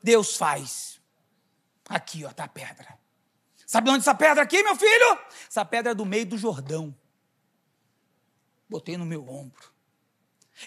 Deus 0.02 0.36
faz. 0.36 1.00
Aqui, 1.88 2.22
ó, 2.26 2.28
está 2.28 2.44
a 2.44 2.48
pedra. 2.48 2.97
Sabe 3.68 3.90
onde 3.90 4.00
essa 4.00 4.14
pedra 4.14 4.42
aqui, 4.42 4.64
meu 4.64 4.74
filho? 4.74 5.18
Essa 5.48 5.64
pedra 5.64 5.92
é 5.92 5.94
do 5.94 6.04
meio 6.04 6.26
do 6.26 6.36
Jordão 6.36 6.92
botei 8.68 8.96
no 8.96 9.06
meu 9.06 9.26
ombro. 9.28 9.72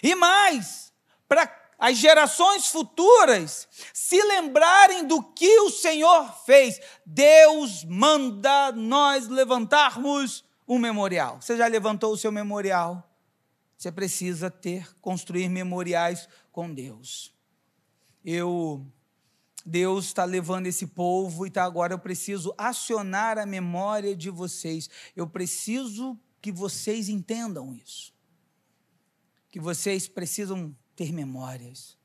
E 0.02 0.14
mais, 0.14 0.92
para 1.28 1.50
as 1.78 1.96
gerações 1.96 2.66
futuras 2.66 3.68
se 3.92 4.20
lembrarem 4.22 5.06
do 5.06 5.22
que 5.22 5.60
o 5.60 5.70
Senhor 5.70 6.32
fez, 6.44 6.80
Deus 7.06 7.84
manda 7.84 8.72
nós 8.72 9.28
levantarmos 9.28 10.44
um 10.66 10.78
memorial. 10.78 11.40
Você 11.40 11.56
já 11.56 11.66
levantou 11.66 12.12
o 12.12 12.16
seu 12.16 12.32
memorial? 12.32 13.08
Você 13.76 13.90
precisa 13.90 14.50
ter, 14.50 14.94
construir 15.00 15.48
memoriais 15.48 16.28
com 16.50 16.72
Deus. 16.72 17.34
Eu 18.24 18.86
Deus 19.64 20.06
está 20.06 20.24
levando 20.24 20.66
esse 20.66 20.86
povo 20.86 21.46
e 21.46 21.50
tá 21.50 21.64
agora 21.64 21.94
eu 21.94 21.98
preciso 21.98 22.54
acionar 22.58 23.38
a 23.38 23.46
memória 23.46 24.14
de 24.14 24.30
vocês. 24.30 24.88
Eu 25.14 25.26
preciso 25.26 26.18
que 26.40 26.50
vocês 26.50 27.08
entendam 27.08 27.74
isso. 27.74 28.12
Que 29.50 29.60
vocês 29.60 30.08
precisam 30.08 30.76
ter 30.96 31.12
memórias. 31.12 31.96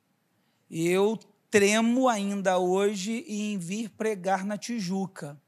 Eu 0.70 1.18
tremo 1.50 2.08
ainda 2.08 2.60
hoje 2.60 3.24
em 3.28 3.58
vir 3.58 3.90
pregar 3.90 4.46
na 4.46 4.58
Tijuca. 4.58 5.42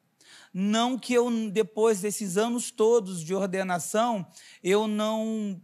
Não 0.53 0.97
que 0.97 1.13
eu, 1.13 1.29
depois 1.51 2.01
desses 2.01 2.37
anos 2.37 2.71
todos 2.71 3.23
de 3.23 3.35
ordenação, 3.35 4.25
eu 4.63 4.87
não 4.87 5.61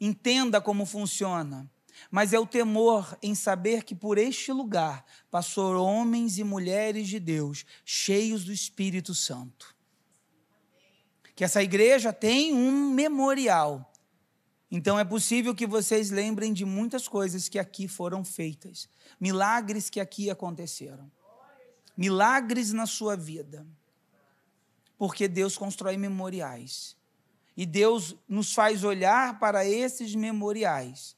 entenda 0.00 0.60
como 0.60 0.86
funciona, 0.86 1.68
mas 2.10 2.32
é 2.32 2.38
o 2.38 2.46
temor 2.46 3.18
em 3.22 3.34
saber 3.34 3.84
que 3.84 3.94
por 3.94 4.18
este 4.18 4.52
lugar 4.52 5.04
passou 5.30 5.74
homens 5.82 6.38
e 6.38 6.44
mulheres 6.44 7.08
de 7.08 7.18
Deus, 7.18 7.66
cheios 7.84 8.44
do 8.44 8.52
Espírito 8.52 9.14
Santo 9.14 9.80
que 11.40 11.44
essa 11.44 11.62
igreja 11.62 12.12
tem 12.12 12.52
um 12.52 12.90
memorial. 12.90 13.90
Então 14.70 14.98
é 14.98 15.04
possível 15.06 15.54
que 15.54 15.66
vocês 15.66 16.10
lembrem 16.10 16.52
de 16.52 16.66
muitas 16.66 17.08
coisas 17.08 17.48
que 17.48 17.58
aqui 17.58 17.88
foram 17.88 18.22
feitas, 18.22 18.86
milagres 19.18 19.88
que 19.88 20.00
aqui 20.00 20.28
aconteceram, 20.28 21.10
milagres 21.96 22.74
na 22.74 22.84
sua 22.84 23.16
vida, 23.16 23.66
porque 24.98 25.26
Deus 25.26 25.56
constrói 25.56 25.96
memoriais. 25.96 26.94
E 27.56 27.64
Deus 27.64 28.14
nos 28.28 28.52
faz 28.52 28.84
olhar 28.84 29.38
para 29.38 29.64
esses 29.64 30.14
memoriais, 30.14 31.16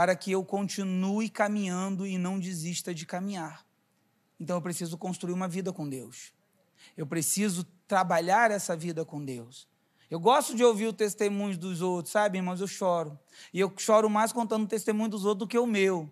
para 0.00 0.16
que 0.16 0.32
eu 0.32 0.42
continue 0.42 1.28
caminhando 1.28 2.06
e 2.06 2.16
não 2.16 2.40
desista 2.40 2.94
de 2.94 3.04
caminhar. 3.04 3.66
Então 4.40 4.56
eu 4.56 4.62
preciso 4.62 4.96
construir 4.96 5.34
uma 5.34 5.46
vida 5.46 5.74
com 5.74 5.86
Deus. 5.86 6.32
Eu 6.96 7.06
preciso 7.06 7.64
trabalhar 7.86 8.50
essa 8.50 8.74
vida 8.74 9.04
com 9.04 9.22
Deus. 9.22 9.68
Eu 10.10 10.18
gosto 10.18 10.56
de 10.56 10.64
ouvir 10.64 10.86
o 10.86 10.92
testemunho 10.94 11.58
dos 11.58 11.82
outros, 11.82 12.12
sabe, 12.12 12.38
irmãos? 12.38 12.62
Eu 12.62 12.66
choro. 12.66 13.20
E 13.52 13.60
eu 13.60 13.70
choro 13.76 14.08
mais 14.08 14.32
contando 14.32 14.64
o 14.64 14.66
testemunho 14.66 15.10
dos 15.10 15.26
outros 15.26 15.40
do 15.40 15.46
que 15.46 15.58
o 15.58 15.66
meu. 15.66 16.10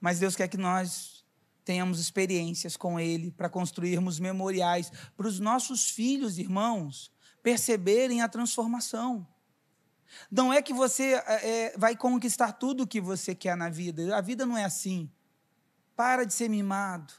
Mas 0.00 0.18
Deus 0.18 0.34
quer 0.34 0.48
que 0.48 0.56
nós 0.56 1.24
tenhamos 1.64 2.00
experiências 2.00 2.76
com 2.76 2.98
Ele 2.98 3.30
para 3.30 3.48
construirmos 3.48 4.18
memoriais 4.18 4.90
para 5.16 5.28
os 5.28 5.38
nossos 5.38 5.88
filhos, 5.88 6.36
irmãos, 6.36 7.12
perceberem 7.44 8.22
a 8.22 8.28
transformação. 8.28 9.24
Não 10.30 10.52
é 10.52 10.62
que 10.62 10.72
você 10.72 11.14
é, 11.26 11.74
vai 11.76 11.96
conquistar 11.96 12.52
tudo 12.52 12.82
o 12.82 12.86
que 12.86 13.00
você 13.00 13.34
quer 13.34 13.56
na 13.56 13.68
vida. 13.68 14.16
A 14.16 14.20
vida 14.20 14.46
não 14.46 14.56
é 14.56 14.64
assim. 14.64 15.10
Para 15.96 16.24
de 16.24 16.32
ser 16.32 16.48
mimado. 16.48 17.12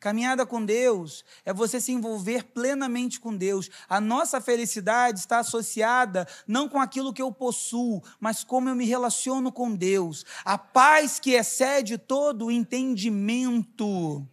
Caminhada 0.00 0.46
com 0.46 0.64
Deus 0.64 1.24
é 1.44 1.52
você 1.52 1.80
se 1.80 1.90
envolver 1.90 2.44
plenamente 2.44 3.18
com 3.18 3.36
Deus. 3.36 3.68
A 3.88 4.00
nossa 4.00 4.40
felicidade 4.40 5.18
está 5.18 5.40
associada 5.40 6.26
não 6.46 6.68
com 6.68 6.80
aquilo 6.80 7.12
que 7.12 7.20
eu 7.20 7.32
possuo, 7.32 8.00
mas 8.20 8.44
como 8.44 8.68
eu 8.68 8.76
me 8.76 8.84
relaciono 8.84 9.50
com 9.50 9.74
Deus. 9.74 10.24
A 10.44 10.56
paz 10.56 11.18
que 11.18 11.32
excede 11.32 11.98
todo 11.98 12.46
o 12.46 12.50
entendimento. 12.50 14.24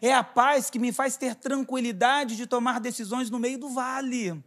É 0.00 0.14
a 0.14 0.22
paz 0.22 0.70
que 0.70 0.78
me 0.78 0.92
faz 0.92 1.16
ter 1.16 1.34
tranquilidade 1.34 2.36
de 2.36 2.46
tomar 2.46 2.78
decisões 2.78 3.28
no 3.28 3.40
meio 3.40 3.58
do 3.58 3.70
vale. 3.70 4.42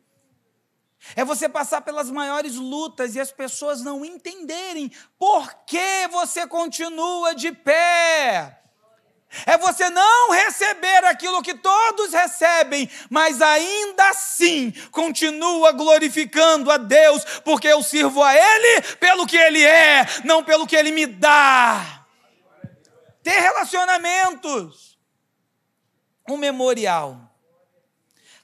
É 1.16 1.26
você 1.26 1.50
passar 1.50 1.82
pelas 1.82 2.10
maiores 2.10 2.56
lutas 2.56 3.16
e 3.16 3.20
as 3.20 3.32
pessoas 3.32 3.82
não 3.82 4.06
entenderem 4.06 4.92
por 5.20 5.54
que 5.66 6.08
você 6.10 6.48
continua 6.48 7.36
de 7.36 7.52
pé 7.52 8.62
é 9.46 9.58
você 9.58 9.90
não 9.90 10.32
receber 10.32 11.04
aquilo 11.06 11.42
que 11.42 11.56
todos 11.56 12.14
recebem, 12.14 12.90
mas 13.10 13.42
ainda 13.42 14.10
assim 14.10 14.72
continua 14.92 15.72
glorificando 15.72 16.72
a 16.72 16.78
Deus, 16.78 17.26
porque 17.44 17.68
eu 17.68 17.82
sirvo 17.84 18.24
a 18.24 18.34
Ele 18.34 18.82
pelo 19.00 19.26
que 19.26 19.36
Ele 19.36 19.64
é, 19.64 20.06
não 20.24 20.44
pelo 20.44 20.68
que 20.68 20.76
Ele 20.76 20.92
me 20.92 21.06
dá. 21.06 22.06
Ter 23.24 23.40
relacionamentos, 23.40 24.98
um 26.30 26.38
memorial, 26.38 27.20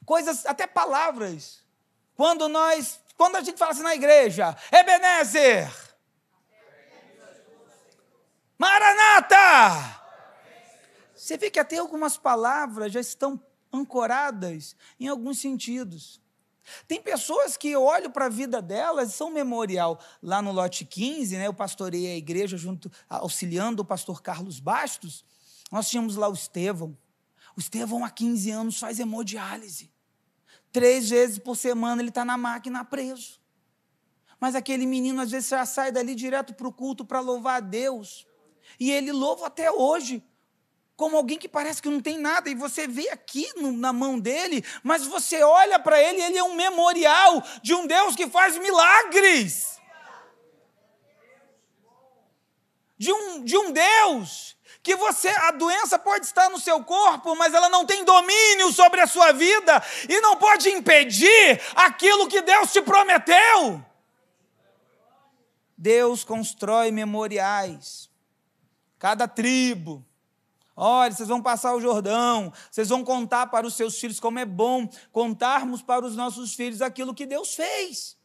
coisas, 0.05 0.45
até 0.45 0.65
palavras. 0.65 1.60
Quando 2.21 2.47
nós, 2.47 2.99
quando 3.17 3.37
a 3.37 3.41
gente 3.41 3.57
fala 3.57 3.71
assim 3.71 3.81
na 3.81 3.95
igreja, 3.95 4.55
Ebenezer, 4.71 5.73
Maranata, 8.59 9.99
você 11.15 11.35
vê 11.35 11.49
que 11.49 11.59
até 11.59 11.79
algumas 11.79 12.17
palavras 12.17 12.93
já 12.93 12.99
estão 12.99 13.43
ancoradas 13.73 14.75
em 14.99 15.07
alguns 15.07 15.39
sentidos. 15.39 16.21
Tem 16.87 17.01
pessoas 17.01 17.57
que 17.57 17.69
eu 17.69 17.81
olho 17.81 18.11
para 18.11 18.27
a 18.27 18.29
vida 18.29 18.61
delas 18.61 19.09
e 19.09 19.13
são 19.13 19.31
memorial. 19.31 19.99
Lá 20.21 20.43
no 20.43 20.51
lote 20.51 20.85
15, 20.85 21.37
né, 21.37 21.47
eu 21.47 21.53
pastorei 21.55 22.05
a 22.05 22.15
igreja 22.15 22.55
junto, 22.55 22.91
auxiliando 23.09 23.81
o 23.81 23.85
pastor 23.85 24.21
Carlos 24.21 24.59
Bastos. 24.59 25.25
Nós 25.71 25.89
tínhamos 25.89 26.15
lá 26.17 26.29
o 26.29 26.33
Estevão. 26.33 26.95
O 27.57 27.59
Estevão, 27.59 28.05
há 28.05 28.11
15 28.11 28.51
anos, 28.51 28.77
faz 28.77 28.99
hemodiálise. 28.99 29.91
Três 30.71 31.09
vezes 31.09 31.37
por 31.37 31.55
semana 31.55 32.01
ele 32.01 32.09
está 32.09 32.23
na 32.23 32.37
máquina 32.37 32.85
preso. 32.85 33.39
Mas 34.39 34.55
aquele 34.55 34.85
menino, 34.85 35.21
às 35.21 35.31
vezes, 35.31 35.49
já 35.49 35.65
sai 35.65 35.91
dali 35.91 36.15
direto 36.15 36.53
para 36.53 36.67
o 36.67 36.73
culto 36.73 37.05
para 37.05 37.19
louvar 37.19 37.57
a 37.57 37.59
Deus. 37.59 38.25
E 38.79 38.91
ele 38.91 39.11
louva 39.11 39.47
até 39.47 39.69
hoje 39.69 40.23
como 41.01 41.17
alguém 41.17 41.37
que 41.37 41.49
parece 41.49 41.81
que 41.81 41.89
não 41.89 41.99
tem 41.99 42.19
nada, 42.19 42.47
e 42.47 42.53
você 42.53 42.87
vê 42.87 43.09
aqui 43.09 43.51
no, 43.55 43.71
na 43.71 43.91
mão 43.91 44.19
dele, 44.19 44.63
mas 44.83 45.03
você 45.03 45.41
olha 45.41 45.79
para 45.79 45.99
ele, 45.99 46.21
ele 46.21 46.37
é 46.37 46.43
um 46.43 46.53
memorial 46.53 47.43
de 47.63 47.73
um 47.73 47.87
Deus 47.87 48.15
que 48.15 48.27
faz 48.27 48.55
milagres. 48.59 49.79
De 52.99 53.11
um, 53.11 53.43
de 53.43 53.57
um 53.57 53.71
Deus 53.71 54.55
que 54.83 54.95
você, 54.95 55.29
a 55.29 55.51
doença 55.51 55.99
pode 55.99 56.25
estar 56.25 56.49
no 56.49 56.59
seu 56.59 56.83
corpo, 56.83 57.35
mas 57.35 57.53
ela 57.53 57.69
não 57.69 57.85
tem 57.85 58.03
domínio 58.03 58.71
sobre 58.71 58.99
a 58.99 59.07
sua 59.07 59.31
vida 59.31 59.81
e 60.09 60.19
não 60.21 60.37
pode 60.37 60.69
impedir 60.69 61.61
aquilo 61.75 62.27
que 62.27 62.41
Deus 62.41 62.71
te 62.71 62.81
prometeu. 62.81 63.85
Deus 65.77 66.23
constrói 66.23 66.91
memoriais. 66.91 68.09
Cada 68.97 69.27
tribo. 69.27 70.05
Olha, 70.75 71.13
vocês 71.13 71.29
vão 71.29 71.41
passar 71.41 71.75
o 71.75 71.81
Jordão, 71.81 72.51
vocês 72.71 72.89
vão 72.89 73.03
contar 73.03 73.47
para 73.47 73.67
os 73.67 73.75
seus 73.75 73.99
filhos 73.99 74.19
como 74.19 74.39
é 74.39 74.45
bom 74.45 74.87
contarmos 75.11 75.81
para 75.81 76.05
os 76.05 76.15
nossos 76.15 76.55
filhos 76.55 76.81
aquilo 76.81 77.13
que 77.13 77.25
Deus 77.25 77.53
fez. 77.53 78.17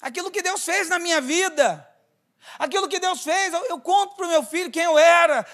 Aquilo 0.00 0.30
que 0.30 0.42
Deus 0.42 0.62
fez 0.64 0.88
na 0.88 0.98
minha 0.98 1.20
vida. 1.20 1.88
Aquilo 2.58 2.88
que 2.88 3.00
Deus 3.00 3.22
fez, 3.22 3.52
eu, 3.52 3.64
eu 3.66 3.80
conto 3.80 4.16
para 4.16 4.26
o 4.26 4.28
meu 4.28 4.42
filho 4.42 4.70
quem 4.70 4.84
eu 4.84 4.98
era. 4.98 5.46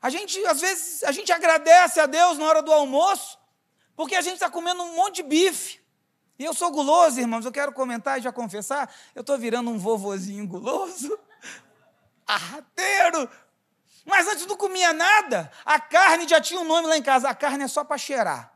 A 0.00 0.10
gente, 0.10 0.38
às 0.46 0.60
vezes, 0.60 1.02
a 1.04 1.12
gente 1.12 1.32
agradece 1.32 1.98
a 1.98 2.06
Deus 2.06 2.38
na 2.38 2.44
hora 2.46 2.62
do 2.62 2.72
almoço, 2.72 3.38
porque 3.96 4.14
a 4.14 4.20
gente 4.20 4.34
está 4.34 4.50
comendo 4.50 4.82
um 4.82 4.96
monte 4.96 5.16
de 5.16 5.22
bife. 5.22 5.80
E 6.38 6.44
eu 6.44 6.52
sou 6.52 6.70
guloso, 6.70 7.20
irmãos, 7.20 7.44
eu 7.44 7.52
quero 7.52 7.72
comentar 7.72 8.18
e 8.18 8.22
já 8.22 8.32
confessar, 8.32 8.92
eu 9.14 9.20
estou 9.20 9.38
virando 9.38 9.70
um 9.70 9.78
vovozinho 9.78 10.46
guloso, 10.46 11.18
arrateiro. 12.26 13.30
Mas 14.04 14.26
antes 14.26 14.44
não 14.46 14.56
comia 14.56 14.92
nada, 14.92 15.50
a 15.64 15.80
carne 15.80 16.28
já 16.28 16.40
tinha 16.40 16.60
um 16.60 16.64
nome 16.64 16.88
lá 16.88 16.98
em 16.98 17.02
casa, 17.02 17.28
a 17.28 17.34
carne 17.34 17.64
é 17.64 17.68
só 17.68 17.82
para 17.82 17.96
cheirar. 17.96 18.52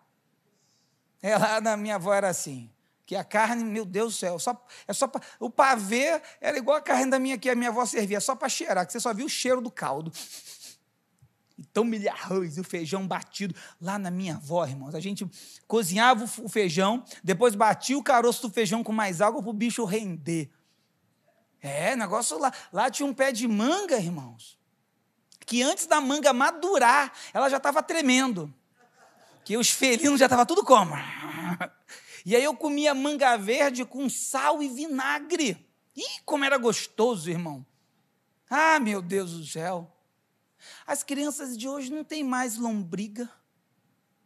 É, 1.23 1.37
lá 1.37 1.61
na 1.61 1.77
minha 1.77 1.95
avó 1.95 2.13
era 2.13 2.29
assim. 2.29 2.71
Que 3.09 3.17
a 3.17 3.25
carne, 3.25 3.65
meu 3.65 3.87
Deus 3.87 4.13
do 4.13 4.19
céu, 4.19 4.39
só, 4.39 4.55
é 4.87 4.93
só 4.93 5.09
pra, 5.09 5.23
o 5.41 5.49
pavê 5.49 6.21
era 6.43 6.59
igual 6.59 6.77
a 6.77 6.81
carne 6.83 7.11
da 7.11 7.19
minha 7.19 7.39
que 7.39 7.49
a 7.49 7.55
minha 7.55 7.71
avó 7.71 7.87
servia, 7.87 8.21
só 8.21 8.37
para 8.37 8.51
cheirar, 8.51 8.87
que 8.87 8.93
você 8.93 9.01
só 9.01 9.15
viu 9.15 9.25
o 9.25 9.31
cheiro 9.31 9.63
do 9.63 9.71
caldo. 9.71 10.13
Então, 11.59 11.85
milho 11.85 12.11
arroz, 12.11 12.59
o 12.59 12.63
feijão 12.63 13.09
batido. 13.09 13.55
Lá 13.81 13.99
na 13.99 14.11
minha 14.11 14.35
avó, 14.35 14.67
irmãos, 14.67 14.95
a 14.95 15.01
gente 15.01 15.27
cozinhava 15.67 16.25
o 16.25 16.49
feijão, 16.51 17.03
depois 17.25 17.55
batia 17.55 17.97
o 17.97 18.03
caroço 18.03 18.47
do 18.47 18.53
feijão 18.53 18.85
com 18.85 18.93
mais 18.93 19.23
água 19.23 19.41
para 19.41 19.51
o 19.51 19.55
bicho 19.55 19.87
render. 19.87 20.51
É, 21.63 21.97
negócio 21.97 22.39
lá. 22.39 22.53
Lá 22.71 22.91
tinha 22.91 23.07
um 23.07 23.15
pé 23.15 23.33
de 23.33 23.49
manga, 23.49 23.97
irmãos, 23.97 24.59
que 25.47 25.63
antes 25.63 25.87
da 25.87 25.99
manga 25.99 26.35
madurar, 26.35 27.11
ela 27.33 27.49
já 27.49 27.57
estava 27.57 27.83
tremendo. 27.83 28.53
Que 29.47 29.57
os 29.57 29.71
felinos 29.71 30.21
já 30.21 30.27
estavam 30.27 30.45
tudo 30.45 30.63
como? 30.63 30.95
E 32.29 32.37
aí 32.37 32.45
eu 32.45 32.55
comia 32.55 32.95
manga 32.95 33.39
verde 33.39 33.87
com 33.87 34.07
sal 34.07 34.63
e 34.63 34.69
vinagre. 34.69 35.67
Ih, 35.97 36.21
como 36.27 36.45
era 36.45 36.59
gostoso, 36.59 37.31
irmão. 37.31 37.65
Ah, 38.51 38.79
meu 38.79 39.01
Deus 39.01 39.33
do 39.33 39.47
céu. 39.47 39.91
As 40.87 41.03
crianças 41.03 41.57
de 41.57 41.67
hoje 41.67 41.91
não 41.91 42.05
têm 42.05 42.23
mais 42.23 42.59
lombriga. 42.59 43.25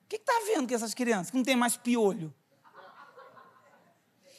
O 0.04 0.08
que 0.08 0.16
está 0.16 0.32
vendo 0.46 0.66
com 0.66 0.74
essas 0.74 0.94
crianças? 0.94 1.30
Que 1.30 1.36
não 1.36 1.44
tem 1.44 1.54
mais 1.54 1.76
piolho. 1.76 2.34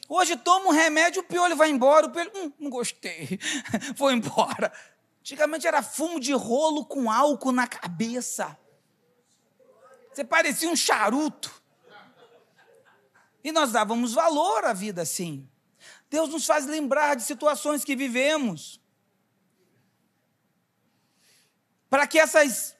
Hoje 0.09 0.35
toma 0.35 0.65
um 0.67 0.71
remédio, 0.71 1.21
o 1.21 1.25
piolho 1.25 1.55
vai 1.55 1.69
embora, 1.69 2.07
o 2.07 2.11
piolho, 2.11 2.31
hum, 2.35 2.51
não 2.59 2.69
gostei, 2.69 3.39
foi 3.95 4.11
embora. 4.11 4.73
Antigamente 5.21 5.65
era 5.65 5.81
fumo 5.81 6.19
de 6.19 6.33
rolo 6.33 6.85
com 6.85 7.09
álcool 7.09 7.53
na 7.53 7.65
cabeça. 7.65 8.57
Você 10.11 10.25
parecia 10.25 10.69
um 10.69 10.75
charuto. 10.75 11.62
E 13.43 13.51
nós 13.51 13.71
dávamos 13.71 14.13
valor 14.13 14.65
à 14.65 14.73
vida 14.73 15.01
assim. 15.01 15.49
Deus 16.09 16.29
nos 16.29 16.45
faz 16.45 16.65
lembrar 16.65 17.15
de 17.15 17.23
situações 17.23 17.83
que 17.83 17.95
vivemos. 17.95 18.79
Para 21.89 22.07
que 22.07 22.19
essas 22.19 22.75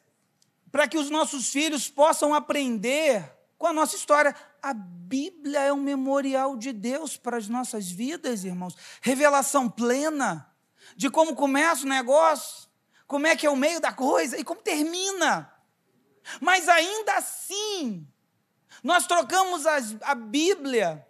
para 0.72 0.88
que 0.88 0.98
os 0.98 1.12
nossos 1.12 1.52
filhos 1.52 1.88
possam 1.88 2.34
aprender 2.34 3.32
com 3.60 3.68
a 3.68 3.74
nossa 3.74 3.96
história. 3.96 4.36
A 4.62 4.74
Bíblia 4.74 5.60
é 5.60 5.72
um 5.72 5.82
memorial 5.82 6.58
de 6.58 6.74
Deus 6.74 7.16
para 7.16 7.38
as 7.38 7.48
nossas 7.48 7.90
vidas, 7.90 8.44
irmãos. 8.44 8.76
Revelação 9.00 9.70
plena 9.70 10.52
de 10.96 11.10
como 11.10 11.36
começa 11.36 11.86
o 11.86 11.90
negócio, 11.90 12.68
como 13.06 13.28
é 13.28 13.36
que 13.36 13.46
é 13.46 13.50
o 13.50 13.56
meio 13.56 13.80
da 13.80 13.94
coisa 13.94 14.38
e 14.38 14.44
como 14.44 14.62
termina. 14.62 15.54
Mas 16.42 16.68
ainda 16.68 17.18
assim, 17.18 18.08
nós 18.84 19.08
trocamos 19.08 19.66
as, 19.66 19.96
a 20.02 20.14
Bíblia 20.14 21.06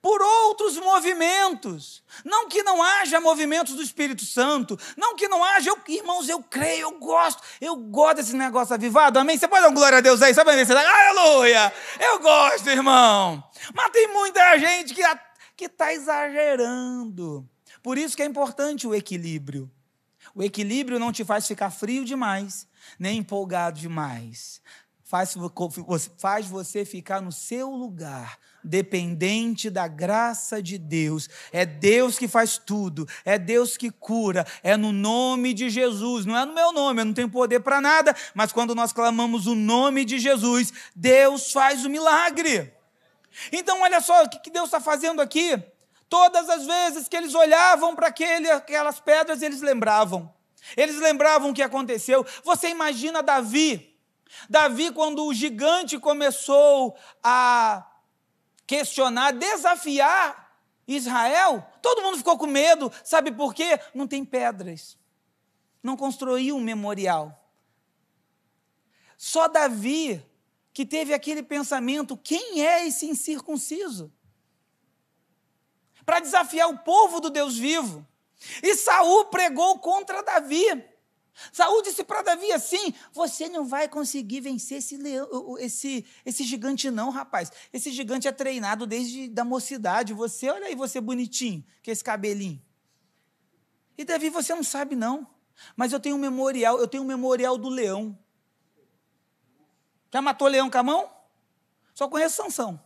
por 0.00 0.20
outros 0.22 0.76
movimentos. 0.76 2.02
Não 2.24 2.48
que 2.48 2.62
não 2.62 2.82
haja 2.82 3.20
movimentos 3.20 3.74
do 3.74 3.82
Espírito 3.82 4.24
Santo, 4.24 4.78
não 4.96 5.16
que 5.16 5.28
não 5.28 5.42
haja, 5.42 5.70
eu, 5.70 5.78
irmãos, 5.88 6.28
eu 6.28 6.42
creio, 6.42 6.82
eu 6.82 6.98
gosto, 6.98 7.42
eu 7.60 7.76
gosto 7.76 8.16
desse 8.16 8.36
negócio 8.36 8.74
avivado, 8.74 9.18
amém? 9.18 9.36
Você 9.36 9.48
pode 9.48 9.62
dar 9.62 9.68
uma 9.68 9.74
glória 9.74 9.98
a 9.98 10.00
Deus 10.00 10.22
aí, 10.22 10.32
sabe? 10.32 10.52
Você 10.64 10.74
dá, 10.74 10.80
aleluia! 10.80 11.72
Eu 11.98 12.20
gosto, 12.20 12.68
irmão. 12.68 13.42
Mas 13.74 13.90
tem 13.90 14.12
muita 14.12 14.58
gente 14.58 14.94
que 15.56 15.64
está 15.64 15.92
exagerando. 15.92 17.48
Por 17.82 17.98
isso 17.98 18.16
que 18.16 18.22
é 18.22 18.26
importante 18.26 18.86
o 18.86 18.94
equilíbrio. 18.94 19.70
O 20.34 20.42
equilíbrio 20.42 20.98
não 20.98 21.10
te 21.10 21.24
faz 21.24 21.46
ficar 21.46 21.70
frio 21.70 22.04
demais, 22.04 22.68
nem 22.98 23.18
empolgado 23.18 23.80
demais 23.80 24.60
faz, 25.10 26.46
você 26.46 26.84
ficar 26.84 27.20
no 27.20 27.32
seu 27.32 27.68
lugar, 27.68 28.38
dependente 28.62 29.68
da 29.68 29.88
graça 29.88 30.62
de 30.62 30.78
Deus. 30.78 31.28
É 31.50 31.66
Deus 31.66 32.16
que 32.16 32.28
faz 32.28 32.56
tudo, 32.56 33.08
é 33.24 33.36
Deus 33.36 33.76
que 33.76 33.90
cura, 33.90 34.46
é 34.62 34.76
no 34.76 34.92
nome 34.92 35.52
de 35.52 35.68
Jesus, 35.68 36.24
não 36.24 36.36
é 36.36 36.44
no 36.44 36.54
meu 36.54 36.70
nome, 36.72 37.00
eu 37.00 37.06
não 37.06 37.12
tenho 37.12 37.28
poder 37.28 37.58
para 37.58 37.80
nada, 37.80 38.14
mas 38.34 38.52
quando 38.52 38.72
nós 38.72 38.92
clamamos 38.92 39.48
o 39.48 39.56
nome 39.56 40.04
de 40.04 40.20
Jesus, 40.20 40.72
Deus 40.94 41.50
faz 41.50 41.84
o 41.84 41.90
milagre. 41.90 42.72
Então, 43.50 43.80
olha 43.82 44.00
só 44.00 44.22
o 44.22 44.28
que 44.28 44.50
Deus 44.50 44.66
está 44.66 44.80
fazendo 44.80 45.20
aqui. 45.20 45.60
Todas 46.08 46.48
as 46.48 46.66
vezes 46.66 47.08
que 47.08 47.16
eles 47.16 47.34
olhavam 47.34 47.96
para 47.96 48.08
aquelas 48.08 49.00
pedras, 49.00 49.42
eles 49.42 49.60
lembravam. 49.60 50.32
Eles 50.76 51.00
lembravam 51.00 51.50
o 51.50 51.54
que 51.54 51.62
aconteceu. 51.62 52.24
Você 52.44 52.68
imagina 52.68 53.22
Davi 53.22 53.89
Davi, 54.48 54.92
quando 54.92 55.24
o 55.24 55.34
gigante 55.34 55.98
começou 55.98 56.96
a 57.22 57.86
questionar, 58.66 59.32
desafiar 59.32 60.58
Israel, 60.86 61.66
todo 61.82 62.02
mundo 62.02 62.18
ficou 62.18 62.38
com 62.38 62.46
medo. 62.46 62.92
Sabe 63.04 63.32
por 63.32 63.54
quê? 63.54 63.78
Não 63.94 64.06
tem 64.06 64.24
pedras. 64.24 64.98
Não 65.82 65.96
construiu 65.96 66.56
um 66.56 66.60
memorial. 66.60 67.36
Só 69.16 69.48
Davi 69.48 70.24
que 70.72 70.86
teve 70.86 71.12
aquele 71.12 71.42
pensamento: 71.42 72.16
quem 72.16 72.66
é 72.66 72.86
esse 72.86 73.06
incircunciso? 73.06 74.12
Para 76.04 76.20
desafiar 76.20 76.68
o 76.68 76.78
povo 76.78 77.20
do 77.20 77.30
Deus 77.30 77.56
vivo. 77.56 78.06
E 78.62 78.74
Saul 78.74 79.26
pregou 79.26 79.78
contra 79.78 80.22
Davi. 80.22 80.84
Saúl 81.52 81.82
disse 81.82 82.04
para 82.04 82.22
Davi 82.22 82.52
assim: 82.52 82.92
Você 83.12 83.48
não 83.48 83.64
vai 83.64 83.88
conseguir 83.88 84.40
vencer 84.40 84.78
esse, 84.78 84.96
leão, 84.96 85.56
esse, 85.58 86.04
esse 86.24 86.44
gigante, 86.44 86.90
não, 86.90 87.10
rapaz. 87.10 87.50
Esse 87.72 87.90
gigante 87.90 88.28
é 88.28 88.32
treinado 88.32 88.86
desde 88.86 89.28
da 89.28 89.44
mocidade. 89.44 90.12
Você, 90.12 90.48
olha 90.48 90.66
aí, 90.66 90.74
você 90.74 91.00
bonitinho, 91.00 91.64
com 91.84 91.90
esse 91.90 92.04
cabelinho. 92.04 92.60
E 93.96 94.04
Davi, 94.04 94.30
você 94.30 94.54
não 94.54 94.62
sabe, 94.62 94.94
não. 94.94 95.26
Mas 95.76 95.92
eu 95.92 96.00
tenho 96.00 96.16
um 96.16 96.18
memorial, 96.18 96.78
eu 96.78 96.88
tenho 96.88 97.02
um 97.02 97.06
memorial 97.06 97.56
do 97.58 97.68
leão. 97.68 98.18
Já 100.12 100.20
matou 100.20 100.48
leão 100.48 100.70
com 100.70 100.78
a 100.78 100.82
mão? 100.82 101.10
Só 101.94 102.08
conheço 102.08 102.36
Sansão. 102.36 102.80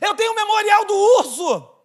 Eu 0.00 0.14
tenho 0.14 0.32
um 0.32 0.34
memorial 0.34 0.84
do 0.84 0.94
urso. 0.94 1.75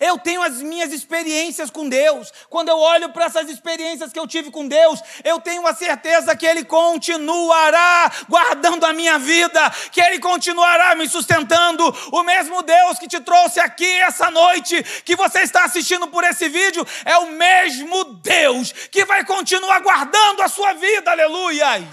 Eu 0.00 0.18
tenho 0.18 0.42
as 0.42 0.60
minhas 0.60 0.92
experiências 0.92 1.70
com 1.70 1.88
Deus. 1.88 2.32
Quando 2.50 2.68
eu 2.68 2.78
olho 2.78 3.08
para 3.10 3.24
essas 3.24 3.48
experiências 3.48 4.12
que 4.12 4.18
eu 4.18 4.26
tive 4.26 4.50
com 4.50 4.66
Deus, 4.68 5.00
eu 5.24 5.40
tenho 5.40 5.66
a 5.66 5.74
certeza 5.74 6.36
que 6.36 6.46
Ele 6.46 6.64
continuará 6.64 8.10
guardando 8.28 8.84
a 8.84 8.92
minha 8.92 9.18
vida, 9.18 9.70
que 9.90 10.00
Ele 10.00 10.18
continuará 10.18 10.94
me 10.94 11.08
sustentando. 11.08 11.84
O 12.12 12.22
mesmo 12.22 12.62
Deus 12.62 12.98
que 12.98 13.08
te 13.08 13.20
trouxe 13.20 13.60
aqui 13.60 13.90
essa 14.00 14.30
noite, 14.30 14.82
que 15.04 15.16
você 15.16 15.40
está 15.40 15.64
assistindo 15.64 16.06
por 16.08 16.22
esse 16.24 16.48
vídeo, 16.48 16.86
é 17.04 17.16
o 17.18 17.30
mesmo 17.30 18.04
Deus 18.04 18.72
que 18.72 19.04
vai 19.04 19.24
continuar 19.24 19.80
guardando 19.80 20.42
a 20.42 20.48
sua 20.48 20.74
vida. 20.74 21.10
Aleluias! 21.10 21.84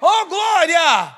Oh, 0.00 0.26
glória! 0.26 1.16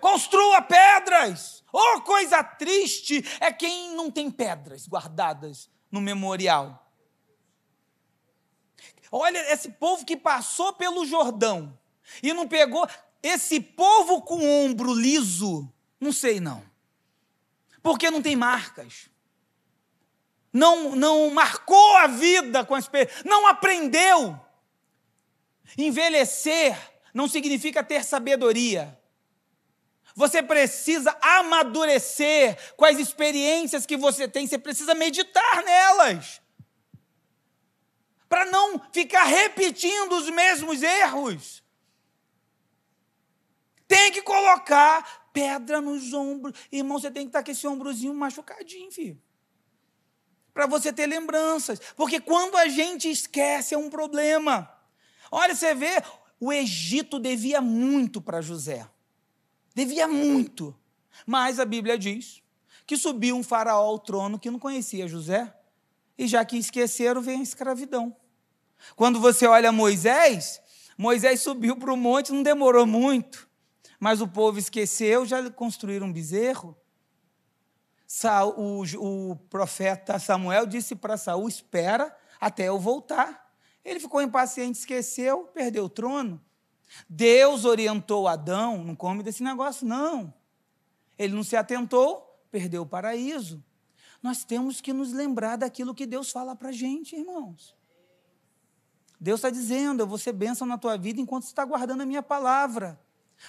Construa 0.00 0.62
pedras 0.62 1.59
Oh, 1.72 2.00
coisa 2.02 2.42
triste 2.42 3.24
é 3.40 3.52
quem 3.52 3.94
não 3.94 4.10
tem 4.10 4.30
pedras 4.30 4.86
guardadas 4.86 5.70
no 5.90 6.00
memorial. 6.00 6.90
Olha 9.10 9.38
esse 9.52 9.70
povo 9.72 10.04
que 10.04 10.16
passou 10.16 10.72
pelo 10.72 11.04
Jordão 11.04 11.76
e 12.22 12.32
não 12.32 12.46
pegou 12.46 12.88
esse 13.22 13.60
povo 13.60 14.22
com 14.22 14.64
ombro 14.64 14.94
liso, 14.94 15.70
não 16.00 16.12
sei 16.12 16.40
não. 16.40 16.62
Porque 17.82 18.10
não 18.10 18.22
tem 18.22 18.36
marcas. 18.36 19.10
Não, 20.52 20.96
não 20.96 21.30
marcou 21.30 21.96
a 21.98 22.06
vida 22.06 22.64
com 22.64 22.74
a 22.74 22.78
experiência, 22.78 23.22
não 23.24 23.46
aprendeu. 23.46 24.38
Envelhecer 25.78 26.76
não 27.14 27.28
significa 27.28 27.82
ter 27.82 28.04
sabedoria. 28.04 28.99
Você 30.14 30.42
precisa 30.42 31.16
amadurecer 31.20 32.58
com 32.76 32.84
as 32.84 32.98
experiências 32.98 33.86
que 33.86 33.96
você 33.96 34.26
tem, 34.28 34.46
você 34.46 34.58
precisa 34.58 34.94
meditar 34.94 35.62
nelas. 35.64 36.40
Para 38.28 38.44
não 38.46 38.80
ficar 38.92 39.24
repetindo 39.24 40.12
os 40.12 40.30
mesmos 40.30 40.82
erros. 40.82 41.62
Tem 43.88 44.12
que 44.12 44.22
colocar 44.22 45.28
pedra 45.32 45.80
nos 45.80 46.12
ombros. 46.12 46.56
Irmão, 46.70 46.98
você 46.98 47.10
tem 47.10 47.24
que 47.24 47.30
estar 47.30 47.42
com 47.42 47.50
esse 47.50 47.66
ombrozinho 47.66 48.14
machucadinho, 48.14 48.90
filho. 48.92 49.20
Para 50.54 50.66
você 50.66 50.92
ter 50.92 51.06
lembranças. 51.06 51.80
Porque 51.96 52.20
quando 52.20 52.56
a 52.56 52.68
gente 52.68 53.10
esquece, 53.10 53.74
é 53.74 53.78
um 53.78 53.90
problema. 53.90 54.70
Olha, 55.30 55.54
você 55.54 55.74
vê, 55.74 56.02
o 56.38 56.52
Egito 56.52 57.18
devia 57.18 57.60
muito 57.60 58.20
para 58.20 58.40
José. 58.40 58.88
Devia 59.74 60.08
muito. 60.08 60.74
Mas 61.26 61.58
a 61.58 61.64
Bíblia 61.64 61.98
diz 61.98 62.42
que 62.86 62.96
subiu 62.96 63.36
um 63.36 63.42
faraó 63.42 63.86
ao 63.86 63.98
trono 63.98 64.38
que 64.38 64.50
não 64.50 64.58
conhecia 64.58 65.06
José. 65.06 65.54
E 66.18 66.26
já 66.26 66.44
que 66.44 66.56
esqueceram, 66.56 67.22
vem 67.22 67.40
a 67.40 67.42
escravidão. 67.42 68.14
Quando 68.96 69.20
você 69.20 69.46
olha 69.46 69.72
Moisés, 69.72 70.60
Moisés 70.96 71.40
subiu 71.40 71.76
para 71.76 71.92
o 71.92 71.96
monte, 71.96 72.32
não 72.32 72.42
demorou 72.42 72.86
muito. 72.86 73.48
Mas 73.98 74.20
o 74.20 74.28
povo 74.28 74.58
esqueceu, 74.58 75.24
já 75.24 75.50
construíram 75.50 76.06
um 76.06 76.12
bezerro. 76.12 76.76
O, 78.56 78.82
o 78.98 79.36
profeta 79.48 80.18
Samuel 80.18 80.66
disse 80.66 80.96
para 80.96 81.16
Saul: 81.16 81.48
Espera 81.48 82.14
até 82.40 82.68
eu 82.68 82.78
voltar. 82.78 83.50
Ele 83.84 84.00
ficou 84.00 84.20
impaciente, 84.20 84.78
esqueceu, 84.78 85.44
perdeu 85.54 85.84
o 85.84 85.88
trono. 85.88 86.40
Deus 87.08 87.64
orientou 87.64 88.26
Adão, 88.28 88.84
não 88.84 88.94
come 88.94 89.22
desse 89.22 89.42
negócio, 89.42 89.86
não. 89.86 90.32
Ele 91.18 91.34
não 91.34 91.44
se 91.44 91.56
atentou, 91.56 92.40
perdeu 92.50 92.82
o 92.82 92.86
paraíso. 92.86 93.62
Nós 94.22 94.44
temos 94.44 94.80
que 94.80 94.92
nos 94.92 95.12
lembrar 95.12 95.56
daquilo 95.56 95.94
que 95.94 96.06
Deus 96.06 96.30
fala 96.30 96.54
para 96.54 96.70
a 96.70 96.72
gente, 96.72 97.16
irmãos. 97.16 97.76
Deus 99.20 99.38
está 99.38 99.50
dizendo: 99.50 100.02
eu 100.02 100.06
vou 100.06 100.18
ser 100.18 100.32
bênção 100.32 100.66
na 100.66 100.78
tua 100.78 100.96
vida 100.96 101.20
enquanto 101.20 101.44
você 101.44 101.50
está 101.50 101.64
guardando 101.64 102.02
a 102.02 102.06
minha 102.06 102.22
palavra. 102.22 103.00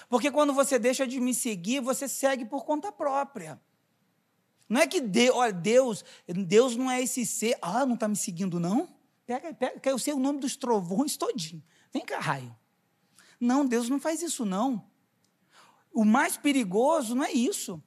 Porque 0.08 0.30
quando 0.30 0.52
você 0.52 0.78
deixa 0.78 1.06
de 1.06 1.20
me 1.20 1.34
seguir, 1.34 1.80
você 1.80 2.08
segue 2.08 2.44
por 2.44 2.64
conta 2.64 2.90
própria. 2.90 3.60
Não 4.68 4.80
é 4.80 4.86
que 4.86 5.00
Deus, 5.00 5.36
olha, 5.36 5.52
Deus, 5.52 6.04
Deus 6.26 6.76
não 6.76 6.90
é 6.90 7.02
esse 7.02 7.26
ser, 7.26 7.58
ah, 7.60 7.84
não 7.84 7.94
está 7.94 8.08
me 8.08 8.16
seguindo, 8.16 8.58
não? 8.58 8.88
Pega, 9.26 9.52
pega, 9.52 9.80
eu 9.84 9.98
sei 9.98 10.14
o 10.14 10.18
nome 10.18 10.40
dos 10.40 10.56
trovões 10.56 11.16
todinho. 11.16 11.62
Vem 11.92 12.04
cá, 12.04 12.18
raio. 12.18 12.56
Não, 13.42 13.66
Deus 13.66 13.88
não 13.88 13.98
faz 13.98 14.22
isso, 14.22 14.44
não. 14.44 14.88
O 15.92 16.04
mais 16.04 16.36
perigoso 16.36 17.12
não 17.12 17.24
é 17.24 17.32
isso. 17.32 17.82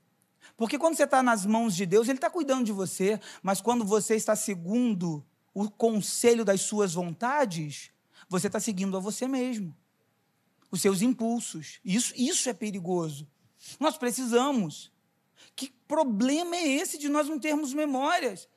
Porque 0.58 0.78
quando 0.78 0.98
você 0.98 1.06
está 1.06 1.24
nas 1.24 1.46
mãos 1.46 1.74
de 1.74 1.86
Deus, 1.86 2.10
Ele 2.10 2.18
está 2.18 2.30
cuidando 2.30 2.66
de 2.66 2.74
você, 2.74 3.22
mas 3.42 3.62
quando 3.62 3.86
você 3.86 4.16
está 4.16 4.36
segundo 4.36 5.26
o 5.54 5.72
conselho 5.72 6.44
das 6.44 6.60
suas 6.60 6.94
vontades, 6.94 7.90
você 8.28 8.48
está 8.48 8.60
seguindo 8.60 8.98
a 8.98 9.00
você 9.00 9.30
mesmo, 9.30 9.74
os 10.70 10.82
seus 10.82 11.02
impulsos. 11.02 11.80
Isso, 11.86 12.14
isso 12.18 12.50
é 12.50 12.54
perigoso. 12.54 13.26
Nós 13.80 13.98
precisamos. 13.98 14.92
Que 15.56 15.70
problema 15.88 16.58
é 16.58 16.68
esse 16.68 16.98
de 16.98 17.08
nós 17.08 17.30
não 17.30 17.40
termos 17.40 17.74
memórias? 17.74 18.50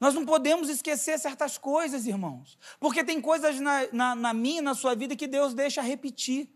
Nós 0.00 0.14
não 0.14 0.24
podemos 0.24 0.68
esquecer 0.68 1.18
certas 1.18 1.58
coisas, 1.58 2.06
irmãos, 2.06 2.56
porque 2.78 3.02
tem 3.02 3.20
coisas 3.20 3.58
na, 3.58 3.88
na, 3.92 4.14
na 4.14 4.32
minha, 4.32 4.62
na 4.62 4.74
sua 4.74 4.94
vida, 4.94 5.16
que 5.16 5.26
Deus 5.26 5.54
deixa 5.54 5.82
repetir, 5.82 6.48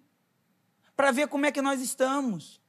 para 0.96 1.10
ver 1.10 1.26
como 1.26 1.46
é 1.46 1.52
que 1.52 1.60
nós 1.60 1.80
estamos. 1.80 2.60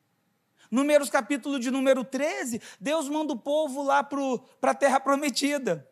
Números 0.71 1.09
capítulo 1.09 1.59
de 1.59 1.69
número 1.69 2.03
13, 2.03 2.59
Deus 2.79 3.07
manda 3.07 3.33
o 3.33 3.37
povo 3.37 3.83
lá 3.83 4.03
para 4.03 4.71
a 4.71 4.75
terra 4.75 4.99
prometida. 4.99 5.87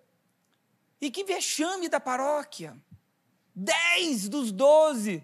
E 1.00 1.12
que 1.12 1.24
vexame 1.24 1.88
da 1.88 2.00
paróquia. 2.00 2.76
Dez 3.54 4.28
dos 4.28 4.52
doze 4.52 5.24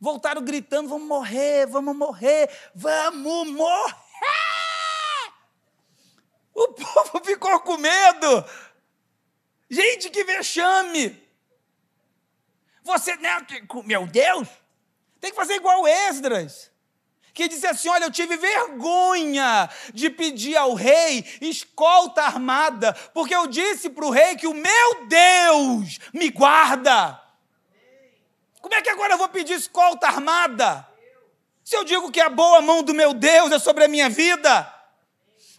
voltaram 0.00 0.42
gritando: 0.42 0.88
vamos 0.88 1.06
morrer, 1.06 1.66
vamos 1.66 1.94
morrer, 1.96 2.50
vamos 2.74 3.50
morrer. 3.50 3.94
O 6.54 6.68
povo 6.68 7.24
ficou 7.24 7.60
com 7.60 7.76
medo. 7.76 8.44
Gente, 9.68 10.10
que 10.10 10.24
vexame! 10.24 11.22
Você, 12.82 13.16
né, 13.16 13.44
meu 13.84 14.06
Deus, 14.06 14.48
tem 15.20 15.30
que 15.30 15.36
fazer 15.36 15.54
igual 15.54 15.88
Esdras, 15.88 16.70
que 17.32 17.48
disse 17.48 17.66
assim: 17.66 17.88
Olha, 17.88 18.04
eu 18.04 18.10
tive 18.10 18.36
vergonha 18.36 19.70
de 19.92 20.10
pedir 20.10 20.54
ao 20.56 20.74
rei 20.74 21.24
escolta 21.40 22.22
armada, 22.22 22.92
porque 23.14 23.34
eu 23.34 23.46
disse 23.46 23.88
para 23.88 24.04
o 24.04 24.10
rei 24.10 24.36
que 24.36 24.46
o 24.46 24.52
meu 24.54 25.06
Deus 25.06 25.98
me 26.12 26.28
guarda. 26.28 27.20
Como 28.60 28.74
é 28.74 28.82
que 28.82 28.90
agora 28.90 29.14
eu 29.14 29.18
vou 29.18 29.28
pedir 29.28 29.54
escolta 29.54 30.06
armada? 30.06 30.86
Se 31.64 31.76
eu 31.76 31.84
digo 31.84 32.12
que 32.12 32.20
a 32.20 32.28
boa 32.28 32.60
mão 32.60 32.82
do 32.82 32.92
meu 32.92 33.14
Deus 33.14 33.50
é 33.50 33.58
sobre 33.58 33.84
a 33.84 33.88
minha 33.88 34.10
vida? 34.10 34.73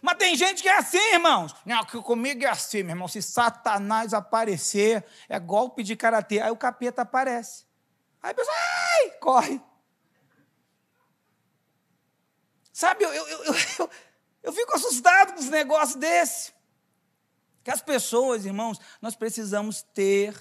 Mas 0.02 0.16
tem 0.16 0.36
gente 0.36 0.62
que 0.62 0.68
é 0.68 0.76
assim, 0.76 1.14
irmãos. 1.14 1.54
Não, 1.64 1.84
que 1.84 2.00
comigo 2.02 2.44
é 2.44 2.48
assim, 2.48 2.82
meu 2.82 2.92
irmão. 2.92 3.08
Se 3.08 3.22
Satanás 3.22 4.12
aparecer, 4.12 5.04
é 5.28 5.38
golpe 5.38 5.82
de 5.82 5.96
karatê. 5.96 6.40
Aí 6.40 6.50
o 6.50 6.56
capeta 6.56 7.02
aparece. 7.02 7.64
Aí 8.22 8.30
a 8.30 8.34
pessoa, 8.34 8.56
ai, 8.56 9.10
corre. 9.18 9.60
Sabe, 12.72 13.04
eu, 13.04 13.12
eu, 13.12 13.28
eu, 13.28 13.54
eu, 13.78 13.90
eu 14.42 14.52
fico 14.52 14.74
assustado 14.74 15.32
com 15.32 15.40
os 15.40 15.48
negócios 15.48 15.96
desse. 15.96 16.52
Que 17.64 17.70
as 17.70 17.80
pessoas, 17.80 18.44
irmãos, 18.44 18.78
nós 19.00 19.16
precisamos 19.16 19.82
ter 19.82 20.36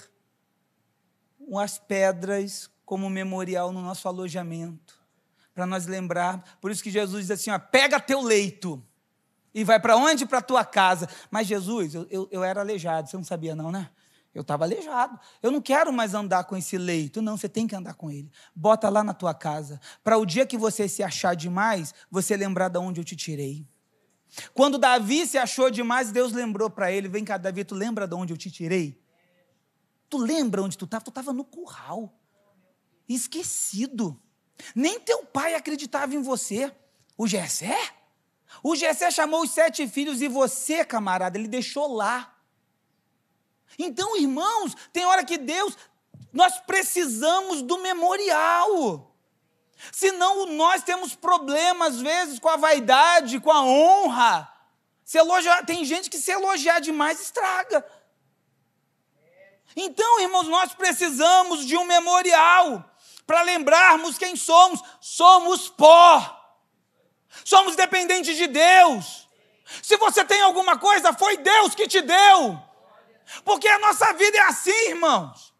umas 1.39 1.77
pedras 1.77 2.69
como 2.85 3.09
memorial 3.09 3.71
no 3.71 3.81
nosso 3.81 4.07
alojamento. 4.07 4.99
Para 5.53 5.65
nós 5.65 5.87
lembrar. 5.87 6.57
Por 6.59 6.69
isso 6.69 6.83
que 6.83 6.91
Jesus 6.91 7.27
diz 7.27 7.31
assim: 7.31 7.51
ó, 7.51 7.57
pega 7.57 7.99
teu 7.99 8.21
leito 8.21 8.85
e 9.55 9.63
vai 9.63 9.79
para 9.79 9.95
onde? 9.95 10.25
Para 10.25 10.41
tua 10.41 10.65
casa. 10.65 11.07
Mas 11.31 11.47
Jesus, 11.47 11.95
eu, 11.95 12.05
eu, 12.11 12.27
eu, 12.29 12.43
era 12.43 12.59
aleijado, 12.59 13.09
você 13.09 13.15
não 13.15 13.23
sabia 13.23 13.55
não, 13.55 13.71
né? 13.71 13.89
Eu 14.33 14.41
estava 14.41 14.65
aleijado. 14.65 15.17
Eu 15.41 15.49
não 15.49 15.61
quero 15.61 15.93
mais 15.93 16.13
andar 16.13 16.43
com 16.43 16.57
esse 16.57 16.77
leito. 16.77 17.21
Não, 17.21 17.37
você 17.37 17.47
tem 17.47 17.65
que 17.65 17.73
andar 17.73 17.93
com 17.93 18.11
ele. 18.11 18.29
Bota 18.53 18.89
lá 18.89 19.01
na 19.01 19.13
tua 19.13 19.33
casa. 19.33 19.79
Para 20.03 20.17
o 20.17 20.25
dia 20.25 20.45
que 20.45 20.57
você 20.57 20.89
se 20.89 21.01
achar 21.01 21.37
demais, 21.37 21.93
você 22.11 22.35
lembrar 22.35 22.67
de 22.67 22.77
onde 22.77 22.99
eu 22.99 23.05
te 23.05 23.15
tirei. 23.15 23.65
Quando 24.53 24.77
Davi 24.77 25.25
se 25.25 25.37
achou 25.37 25.71
demais, 25.71 26.11
Deus 26.11 26.33
lembrou 26.33 26.69
para 26.69 26.91
ele: 26.91 27.07
Vem 27.07 27.23
cá, 27.23 27.37
Davi, 27.37 27.63
tu 27.63 27.75
lembra 27.75 28.05
de 28.05 28.13
onde 28.13 28.33
eu 28.33 28.37
te 28.37 28.51
tirei? 28.51 29.01
Tu 30.09 30.17
lembra 30.17 30.61
onde 30.61 30.77
tu 30.77 30.83
estava? 30.83 31.01
Tu 31.01 31.09
estava 31.09 31.31
no 31.31 31.45
curral, 31.45 32.13
esquecido. 33.07 34.21
Nem 34.75 34.99
teu 34.99 35.25
pai 35.25 35.55
acreditava 35.55 36.13
em 36.13 36.21
você. 36.21 36.75
O 37.17 37.25
Jessé? 37.25 37.94
O 38.63 38.75
Jessé 38.75 39.11
chamou 39.11 39.43
os 39.43 39.51
sete 39.51 39.87
filhos 39.87 40.21
e 40.21 40.27
você, 40.27 40.83
camarada, 40.83 41.37
ele 41.37 41.47
deixou 41.47 41.93
lá. 41.93 42.33
Então, 43.77 44.15
irmãos, 44.17 44.75
tem 44.93 45.05
hora 45.05 45.23
que 45.23 45.37
Deus, 45.37 45.77
nós 46.31 46.59
precisamos 46.61 47.61
do 47.61 47.77
memorial. 47.79 49.15
Senão 49.91 50.45
nós 50.47 50.83
temos 50.83 51.15
problemas, 51.15 51.95
às 51.95 52.01
vezes, 52.01 52.39
com 52.39 52.49
a 52.49 52.57
vaidade, 52.57 53.39
com 53.39 53.51
a 53.51 53.61
honra. 53.61 54.51
Se 55.03 55.17
elogiar, 55.17 55.65
tem 55.65 55.85
gente 55.85 56.09
que 56.09 56.17
se 56.17 56.31
elogiar 56.31 56.79
demais 56.79 57.19
estraga. 57.19 57.85
Então, 59.75 60.21
irmãos, 60.21 60.47
nós 60.47 60.73
precisamos 60.73 61.65
de 61.65 61.75
um 61.77 61.83
memorial 61.83 62.89
para 63.27 63.41
lembrarmos 63.41 64.17
quem 64.17 64.35
somos. 64.35 64.81
Somos 65.01 65.69
pó. 65.69 66.44
Somos 67.43 67.75
dependentes 67.75 68.35
de 68.35 68.47
Deus. 68.47 69.27
Se 69.81 69.97
você 69.97 70.23
tem 70.23 70.41
alguma 70.41 70.77
coisa, 70.77 71.13
foi 71.13 71.37
Deus 71.37 71.75
que 71.75 71.87
te 71.87 72.01
deu. 72.01 72.61
Porque 73.43 73.67
a 73.67 73.79
nossa 73.79 74.13
vida 74.13 74.37
é 74.37 74.41
assim, 74.41 74.89
irmãos. 74.89 75.53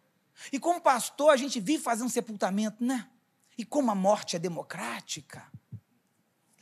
E 0.51 0.59
como 0.59 0.79
pastor, 0.79 1.31
a 1.31 1.37
gente 1.37 1.59
vive 1.59 1.83
fazendo 1.83 2.09
sepultamento, 2.09 2.83
né? 2.83 3.09
E 3.57 3.65
como 3.65 3.89
a 3.91 3.95
morte 3.95 4.35
é 4.35 4.39
democrática, 4.39 5.49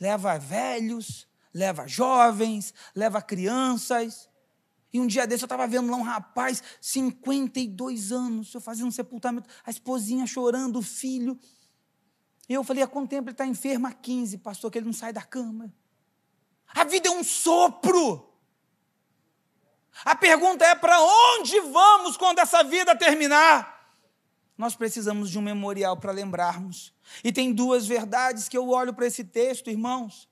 leva 0.00 0.38
velhos, 0.38 1.28
leva 1.52 1.86
jovens, 1.86 2.72
leva 2.94 3.20
crianças. 3.20 4.28
E 4.92 5.00
um 5.00 5.06
dia 5.06 5.26
desse 5.26 5.42
eu 5.42 5.46
estava 5.46 5.66
vendo 5.66 5.90
lá 5.90 5.96
um 5.96 6.02
rapaz, 6.02 6.62
52 6.80 8.12
anos, 8.12 8.54
eu 8.54 8.60
fazendo 8.60 8.86
um 8.86 8.92
sepultamento, 8.92 9.48
a 9.64 9.70
esposinha 9.70 10.26
chorando, 10.26 10.78
o 10.78 10.82
filho. 10.82 11.38
E 12.48 12.52
eu 12.52 12.62
falei, 12.62 12.82
há 12.82 12.86
quanto 12.86 13.10
tempo 13.10 13.28
ele 13.28 13.34
está 13.34 13.46
enfermo? 13.46 13.86
Há 13.86 13.92
15, 13.92 14.38
pastor, 14.38 14.70
que 14.70 14.78
ele 14.78 14.86
não 14.86 14.92
sai 14.92 15.12
da 15.12 15.22
cama. 15.22 15.72
A 16.74 16.84
vida 16.84 17.08
é 17.08 17.10
um 17.10 17.22
sopro. 17.22 18.28
A 20.04 20.16
pergunta 20.16 20.64
é: 20.64 20.74
para 20.74 21.00
onde 21.00 21.60
vamos 21.60 22.16
quando 22.16 22.40
essa 22.40 22.64
vida 22.64 22.96
terminar? 22.96 23.72
Nós 24.56 24.74
precisamos 24.74 25.30
de 25.30 25.38
um 25.38 25.42
memorial 25.42 25.96
para 25.96 26.12
lembrarmos. 26.12 26.92
E 27.22 27.32
tem 27.32 27.52
duas 27.52 27.86
verdades 27.86 28.48
que 28.48 28.56
eu 28.56 28.68
olho 28.68 28.94
para 28.94 29.06
esse 29.06 29.24
texto, 29.24 29.68
irmãos. 29.68 30.28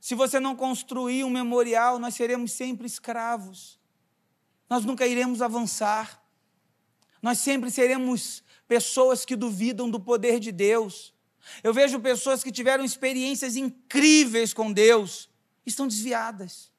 Se 0.00 0.14
você 0.14 0.40
não 0.40 0.56
construir 0.56 1.24
um 1.24 1.30
memorial, 1.30 1.98
nós 1.98 2.14
seremos 2.14 2.52
sempre 2.52 2.86
escravos. 2.86 3.78
Nós 4.68 4.84
nunca 4.84 5.06
iremos 5.06 5.42
avançar. 5.42 6.22
Nós 7.20 7.38
sempre 7.38 7.70
seremos 7.70 8.42
pessoas 8.70 9.24
que 9.24 9.34
duvidam 9.34 9.90
do 9.90 9.98
poder 9.98 10.38
de 10.38 10.52
Deus. 10.52 11.12
Eu 11.60 11.74
vejo 11.74 11.98
pessoas 11.98 12.40
que 12.40 12.52
tiveram 12.52 12.84
experiências 12.84 13.56
incríveis 13.56 14.54
com 14.54 14.72
Deus, 14.72 15.28
estão 15.66 15.88
desviadas, 15.88 16.70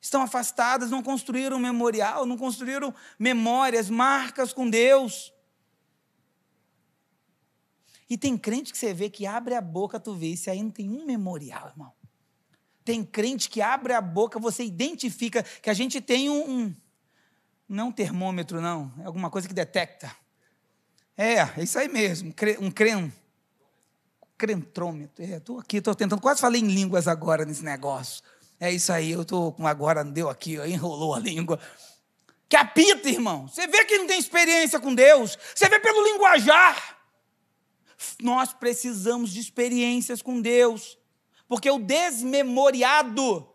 estão 0.00 0.22
afastadas, 0.22 0.92
não 0.92 1.02
construíram 1.02 1.58
memorial, 1.58 2.24
não 2.24 2.38
construíram 2.38 2.94
memórias, 3.18 3.90
marcas 3.90 4.52
com 4.52 4.70
Deus. 4.70 5.32
E 8.08 8.16
tem 8.16 8.38
crente 8.38 8.70
que 8.70 8.78
você 8.78 8.94
vê 8.94 9.10
que 9.10 9.26
abre 9.26 9.56
a 9.56 9.60
boca, 9.60 9.98
tu 9.98 10.14
vê, 10.14 10.36
se 10.36 10.54
não 10.62 10.70
tem 10.70 10.88
um 10.88 11.04
memorial, 11.04 11.66
irmão. 11.66 11.92
Tem 12.84 13.02
crente 13.02 13.50
que 13.50 13.60
abre 13.60 13.92
a 13.92 14.00
boca, 14.00 14.38
você 14.38 14.62
identifica 14.62 15.42
que 15.42 15.68
a 15.68 15.74
gente 15.74 16.00
tem 16.00 16.30
um, 16.30 16.48
um 16.48 16.76
não 17.68 17.90
termômetro, 17.90 18.60
não, 18.60 18.94
é 19.00 19.06
alguma 19.06 19.30
coisa 19.30 19.48
que 19.48 19.54
detecta. 19.54 20.14
É, 21.16 21.34
é 21.34 21.62
isso 21.62 21.78
aí 21.78 21.88
mesmo, 21.88 22.34
um 22.60 22.70
crem, 22.70 23.12
crentômetro. 24.36 25.24
Estou 25.24 25.58
é, 25.58 25.60
aqui, 25.60 25.76
estou 25.78 25.94
tentando, 25.94 26.20
quase 26.20 26.40
falei 26.40 26.60
em 26.60 26.66
línguas 26.66 27.08
agora 27.08 27.44
nesse 27.44 27.64
negócio. 27.64 28.22
É 28.58 28.70
isso 28.70 28.92
aí, 28.92 29.12
eu 29.12 29.22
estou 29.22 29.52
com 29.52 29.66
agora, 29.66 30.04
deu 30.04 30.28
aqui, 30.28 30.56
enrolou 30.66 31.14
a 31.14 31.18
língua. 31.18 31.58
Que 32.48 32.56
apita, 32.56 33.08
irmão. 33.08 33.48
Você 33.48 33.66
vê 33.66 33.84
que 33.84 33.98
não 33.98 34.06
tem 34.06 34.18
experiência 34.18 34.78
com 34.78 34.94
Deus. 34.94 35.38
Você 35.54 35.68
vê 35.68 35.80
pelo 35.80 36.04
linguajar. 36.04 36.98
Nós 38.20 38.52
precisamos 38.52 39.32
de 39.32 39.40
experiências 39.40 40.20
com 40.20 40.40
Deus. 40.40 40.98
Porque 41.48 41.70
o 41.70 41.78
desmemoriado 41.78 43.48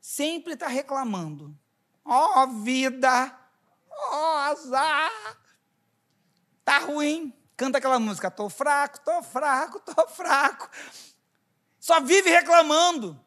sempre 0.00 0.52
está 0.52 0.68
reclamando. 0.68 1.56
Ó 2.04 2.44
oh, 2.44 2.62
vida, 2.62 3.36
ó 3.90 4.10
oh, 4.12 4.38
azar, 4.52 5.10
tá 6.66 6.80
ruim. 6.80 7.32
Canta 7.56 7.78
aquela 7.78 7.98
música, 7.98 8.30
tô 8.30 8.50
fraco, 8.50 9.00
tô 9.00 9.22
fraco, 9.22 9.80
tô 9.80 10.06
fraco. 10.12 10.68
Só 11.80 12.00
vive 12.00 12.28
reclamando. 12.28 13.18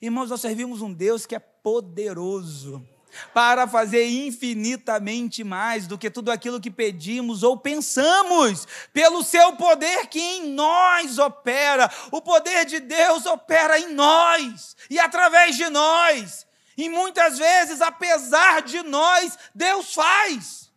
Irmãos, 0.00 0.30
nós 0.30 0.40
servimos 0.40 0.82
um 0.82 0.92
Deus 0.92 1.26
que 1.26 1.34
é 1.34 1.38
poderoso 1.38 2.86
para 3.34 3.66
fazer 3.66 4.06
infinitamente 4.06 5.42
mais 5.42 5.88
do 5.88 5.98
que 5.98 6.10
tudo 6.10 6.30
aquilo 6.30 6.60
que 6.60 6.70
pedimos 6.70 7.42
ou 7.42 7.56
pensamos, 7.56 8.68
pelo 8.92 9.24
seu 9.24 9.56
poder 9.56 10.06
que 10.06 10.20
em 10.20 10.52
nós 10.52 11.18
opera. 11.18 11.90
O 12.12 12.22
poder 12.22 12.66
de 12.66 12.78
Deus 12.78 13.26
opera 13.26 13.80
em 13.80 13.92
nós 13.94 14.76
e 14.88 14.98
através 14.98 15.56
de 15.56 15.68
nós. 15.70 16.46
E 16.76 16.88
muitas 16.88 17.36
vezes, 17.36 17.80
apesar 17.80 18.62
de 18.62 18.82
nós, 18.82 19.36
Deus 19.54 19.92
faz. 19.92 20.69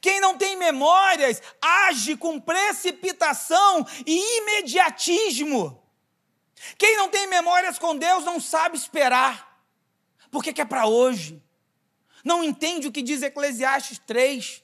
Quem 0.00 0.20
não 0.20 0.36
tem 0.36 0.56
memórias 0.56 1.42
age 1.60 2.16
com 2.16 2.40
precipitação 2.40 3.86
e 4.06 4.38
imediatismo. 4.38 5.82
Quem 6.78 6.96
não 6.96 7.08
tem 7.08 7.26
memórias 7.26 7.78
com 7.78 7.96
Deus 7.96 8.24
não 8.24 8.40
sabe 8.40 8.76
esperar 8.76 9.46
porque 10.36 10.52
que 10.52 10.60
é 10.60 10.64
para 10.64 10.86
hoje. 10.86 11.42
Não 12.22 12.44
entende 12.44 12.88
o 12.88 12.92
que 12.92 13.00
diz 13.00 13.22
Eclesiastes 13.22 13.98
3, 14.06 14.62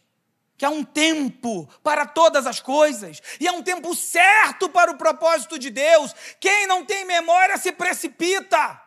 que 0.59 0.67
há 0.67 0.71
um 0.71 0.85
tempo 0.85 1.67
para 1.83 2.05
todas 2.05 2.47
as 2.47 2.61
coisas, 2.61 3.23
e 3.41 3.49
há 3.49 3.53
um 3.53 3.63
tempo 3.63 3.95
certo 3.95 4.69
para 4.69 4.91
o 4.91 4.99
propósito 4.99 5.59
de 5.59 5.71
Deus. 5.71 6.15
Quem 6.41 6.67
não 6.67 6.85
tem 6.85 7.07
memória 7.07 7.57
se 7.57 7.73
precipita, 7.73 8.83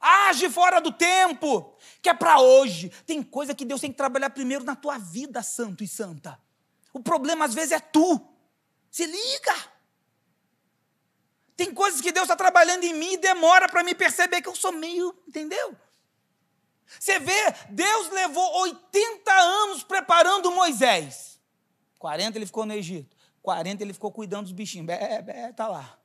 age 0.00 0.48
fora 0.50 0.80
do 0.80 0.92
tempo, 0.92 1.73
que 2.04 2.10
é 2.10 2.14
para 2.14 2.38
hoje. 2.38 2.90
Tem 3.06 3.22
coisa 3.22 3.54
que 3.54 3.64
Deus 3.64 3.80
tem 3.80 3.90
que 3.90 3.96
trabalhar 3.96 4.28
primeiro 4.28 4.62
na 4.62 4.76
tua 4.76 4.98
vida, 4.98 5.42
santo 5.42 5.82
e 5.82 5.88
santa. 5.88 6.38
O 6.92 7.00
problema 7.00 7.46
às 7.46 7.54
vezes 7.54 7.72
é 7.72 7.80
tu. 7.80 8.20
Se 8.90 9.06
liga. 9.06 9.72
Tem 11.56 11.72
coisas 11.72 12.02
que 12.02 12.12
Deus 12.12 12.24
está 12.24 12.36
trabalhando 12.36 12.84
em 12.84 12.92
mim 12.92 13.14
e 13.14 13.16
demora 13.16 13.70
para 13.70 13.82
me 13.82 13.94
perceber 13.94 14.42
que 14.42 14.48
eu 14.50 14.54
sou 14.54 14.70
meio, 14.70 15.16
entendeu? 15.26 15.74
Você 17.00 17.18
vê, 17.18 17.54
Deus 17.70 18.10
levou 18.10 18.60
80 18.60 19.32
anos 19.32 19.82
preparando 19.82 20.50
Moisés. 20.50 21.40
40 21.98 22.36
ele 22.36 22.44
ficou 22.44 22.66
no 22.66 22.74
Egito. 22.74 23.16
40 23.40 23.82
ele 23.82 23.94
ficou 23.94 24.12
cuidando 24.12 24.42
dos 24.42 24.52
bichinhos. 24.52 24.86
Bé, 24.86 25.52
tá 25.54 25.68
lá. 25.68 25.98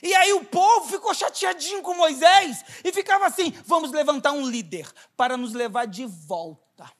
E 0.00 0.14
aí 0.14 0.32
o 0.32 0.44
povo 0.44 0.88
ficou 0.88 1.12
chateadinho 1.12 1.82
com 1.82 1.94
Moisés 1.94 2.64
e 2.84 2.92
ficava 2.92 3.26
assim: 3.26 3.50
vamos 3.66 3.90
levantar 3.90 4.32
um 4.32 4.48
líder 4.48 4.90
para 5.16 5.36
nos 5.36 5.52
levar 5.52 5.86
de 5.86 6.06
volta. 6.06 6.90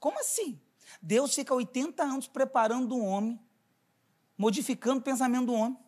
Como 0.00 0.18
assim? 0.18 0.60
Deus 1.00 1.34
fica 1.34 1.54
80 1.54 2.02
anos 2.02 2.26
preparando 2.26 2.96
um 2.96 3.04
homem, 3.04 3.38
modificando 4.36 5.00
o 5.00 5.02
pensamento 5.02 5.46
do 5.46 5.54
homem. 5.54 5.78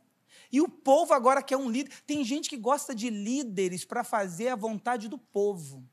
E 0.53 0.61
o 0.61 0.69
povo 0.69 1.15
agora 1.15 1.43
quer 1.43 1.57
um 1.57 1.71
líder. 1.71 1.93
Tem 2.07 2.25
gente 2.25 2.49
que 2.49 2.57
gosta 2.57 2.95
de 2.95 3.09
líderes 3.09 3.85
para 3.85 4.05
fazer 4.05 4.49
a 4.49 4.57
vontade 4.57 5.09
do 5.09 5.17
povo. 5.17 5.85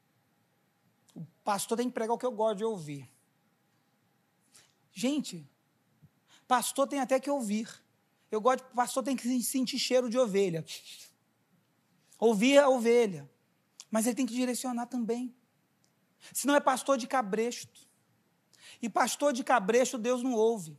O 1.15 1.26
pastor 1.43 1.78
tem 1.78 1.88
que 1.88 1.93
pregar 1.93 2.15
o 2.15 2.17
que 2.17 2.26
eu 2.26 2.32
gosto 2.32 2.58
de 2.58 2.63
ouvir. 2.63 3.10
Gente, 4.91 5.47
pastor 6.47 6.88
tem 6.88 7.00
até 7.00 7.19
que 7.19 7.30
ouvir. 7.30 7.69
Eu 8.32 8.42
gosto, 8.42 8.63
pastor 8.76 9.04
tem 9.04 9.16
que 9.16 9.44
sentir 9.44 9.80
cheiro 9.80 10.10
de 10.10 10.18
ovelha. 10.18 10.66
Ouvir 12.20 12.58
a 12.58 12.70
ovelha. 12.70 13.30
Mas 13.90 14.06
ele 14.06 14.16
tem 14.16 14.26
que 14.26 14.34
direcionar 14.34 14.88
também. 14.88 15.34
Se 16.34 16.46
não 16.46 16.56
é 16.56 16.60
pastor 16.60 16.98
de 16.98 17.08
cabresto. 17.08 17.88
E 18.82 18.90
pastor 18.90 19.32
de 19.32 19.44
cabresto 19.44 19.98
Deus 19.98 20.22
não 20.22 20.34
ouve. 20.34 20.78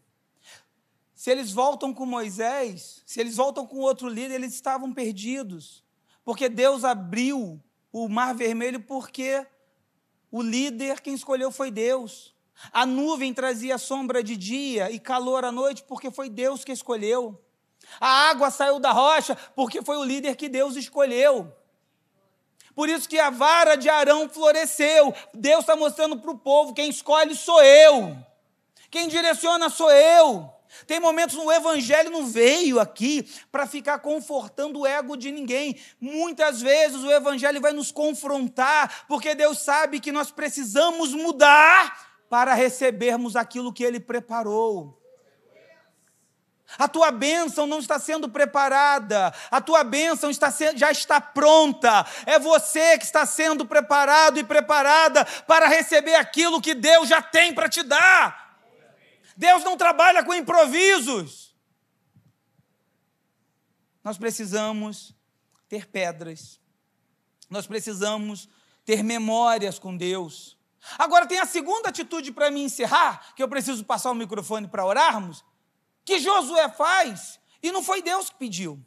Se 1.14 1.30
eles 1.30 1.52
voltam 1.52 1.92
com 1.92 2.06
Moisés, 2.06 3.02
se 3.04 3.18
eles 3.18 3.36
voltam 3.36 3.66
com 3.66 3.78
outro 3.78 4.08
líder, 4.08 4.34
eles 4.34 4.54
estavam 4.54 4.92
perdidos. 4.92 5.84
Porque 6.24 6.48
Deus 6.48 6.84
abriu 6.84 7.60
o 7.90 8.08
mar 8.08 8.34
vermelho 8.34 8.80
porque 8.80 9.46
o 10.30 10.42
líder 10.42 11.00
quem 11.00 11.14
escolheu 11.14 11.50
foi 11.50 11.70
Deus. 11.70 12.36
A 12.72 12.84
nuvem 12.84 13.32
trazia 13.32 13.78
sombra 13.78 14.22
de 14.22 14.36
dia 14.36 14.90
e 14.90 14.98
calor 14.98 15.44
à 15.44 15.52
noite 15.52 15.84
porque 15.86 16.10
foi 16.10 16.28
Deus 16.28 16.64
que 16.64 16.72
escolheu. 16.72 17.40
A 18.00 18.28
água 18.30 18.50
saiu 18.50 18.78
da 18.78 18.92
rocha 18.92 19.36
porque 19.54 19.82
foi 19.82 19.96
o 19.96 20.04
líder 20.04 20.36
que 20.36 20.48
Deus 20.48 20.76
escolheu. 20.76 21.52
Por 22.74 22.88
isso 22.88 23.08
que 23.08 23.18
a 23.18 23.30
vara 23.30 23.76
de 23.76 23.88
Arão 23.88 24.28
floresceu. 24.28 25.14
Deus 25.34 25.60
está 25.60 25.74
mostrando 25.74 26.18
para 26.18 26.30
o 26.30 26.38
povo: 26.38 26.74
quem 26.74 26.90
escolhe 26.90 27.34
sou 27.34 27.62
eu, 27.62 28.16
quem 28.90 29.08
direciona 29.08 29.68
sou 29.68 29.90
eu. 29.90 30.52
Tem 30.86 31.00
momentos 31.00 31.34
no 31.34 31.50
Evangelho 31.50 32.10
não 32.10 32.26
veio 32.26 32.78
aqui 32.78 33.26
para 33.50 33.66
ficar 33.66 34.00
confortando 34.00 34.80
o 34.80 34.86
ego 34.86 35.16
de 35.16 35.32
ninguém. 35.32 35.80
Muitas 36.00 36.60
vezes 36.60 37.02
o 37.02 37.10
Evangelho 37.10 37.60
vai 37.60 37.72
nos 37.72 37.90
confrontar, 37.90 39.06
porque 39.08 39.34
Deus 39.34 39.60
sabe 39.60 39.98
que 39.98 40.12
nós 40.12 40.30
precisamos 40.30 41.14
mudar 41.14 42.07
para 42.28 42.54
recebermos 42.54 43.36
aquilo 43.36 43.72
que 43.72 43.84
Ele 43.84 44.00
preparou. 44.00 44.98
A 46.76 46.86
tua 46.86 47.10
bênção 47.10 47.66
não 47.66 47.78
está 47.78 47.98
sendo 47.98 48.28
preparada, 48.28 49.32
a 49.50 49.58
tua 49.58 49.82
bênção 49.82 50.28
está 50.28 50.52
já 50.76 50.90
está 50.90 51.18
pronta. 51.18 52.04
É 52.26 52.38
você 52.38 52.98
que 52.98 53.04
está 53.04 53.24
sendo 53.24 53.64
preparado 53.64 54.38
e 54.38 54.44
preparada 54.44 55.24
para 55.46 55.66
receber 55.66 56.16
aquilo 56.16 56.60
que 56.60 56.74
Deus 56.74 57.08
já 57.08 57.22
tem 57.22 57.54
para 57.54 57.70
te 57.70 57.82
dar. 57.82 58.60
Deus 59.34 59.64
não 59.64 59.78
trabalha 59.78 60.22
com 60.22 60.34
improvisos. 60.34 61.56
Nós 64.04 64.18
precisamos 64.18 65.14
ter 65.68 65.86
pedras. 65.86 66.60
Nós 67.48 67.66
precisamos 67.66 68.48
ter 68.84 69.02
memórias 69.02 69.78
com 69.78 69.96
Deus. 69.96 70.57
Agora 70.96 71.26
tem 71.26 71.38
a 71.38 71.46
segunda 71.46 71.88
atitude 71.88 72.32
para 72.32 72.50
me 72.50 72.62
encerrar, 72.62 73.34
que 73.34 73.42
eu 73.42 73.48
preciso 73.48 73.84
passar 73.84 74.10
o 74.10 74.14
microfone 74.14 74.68
para 74.68 74.86
orarmos, 74.86 75.44
que 76.04 76.18
Josué 76.18 76.68
faz, 76.68 77.38
e 77.62 77.70
não 77.72 77.82
foi 77.82 78.00
Deus 78.00 78.30
que 78.30 78.36
pediu. 78.36 78.82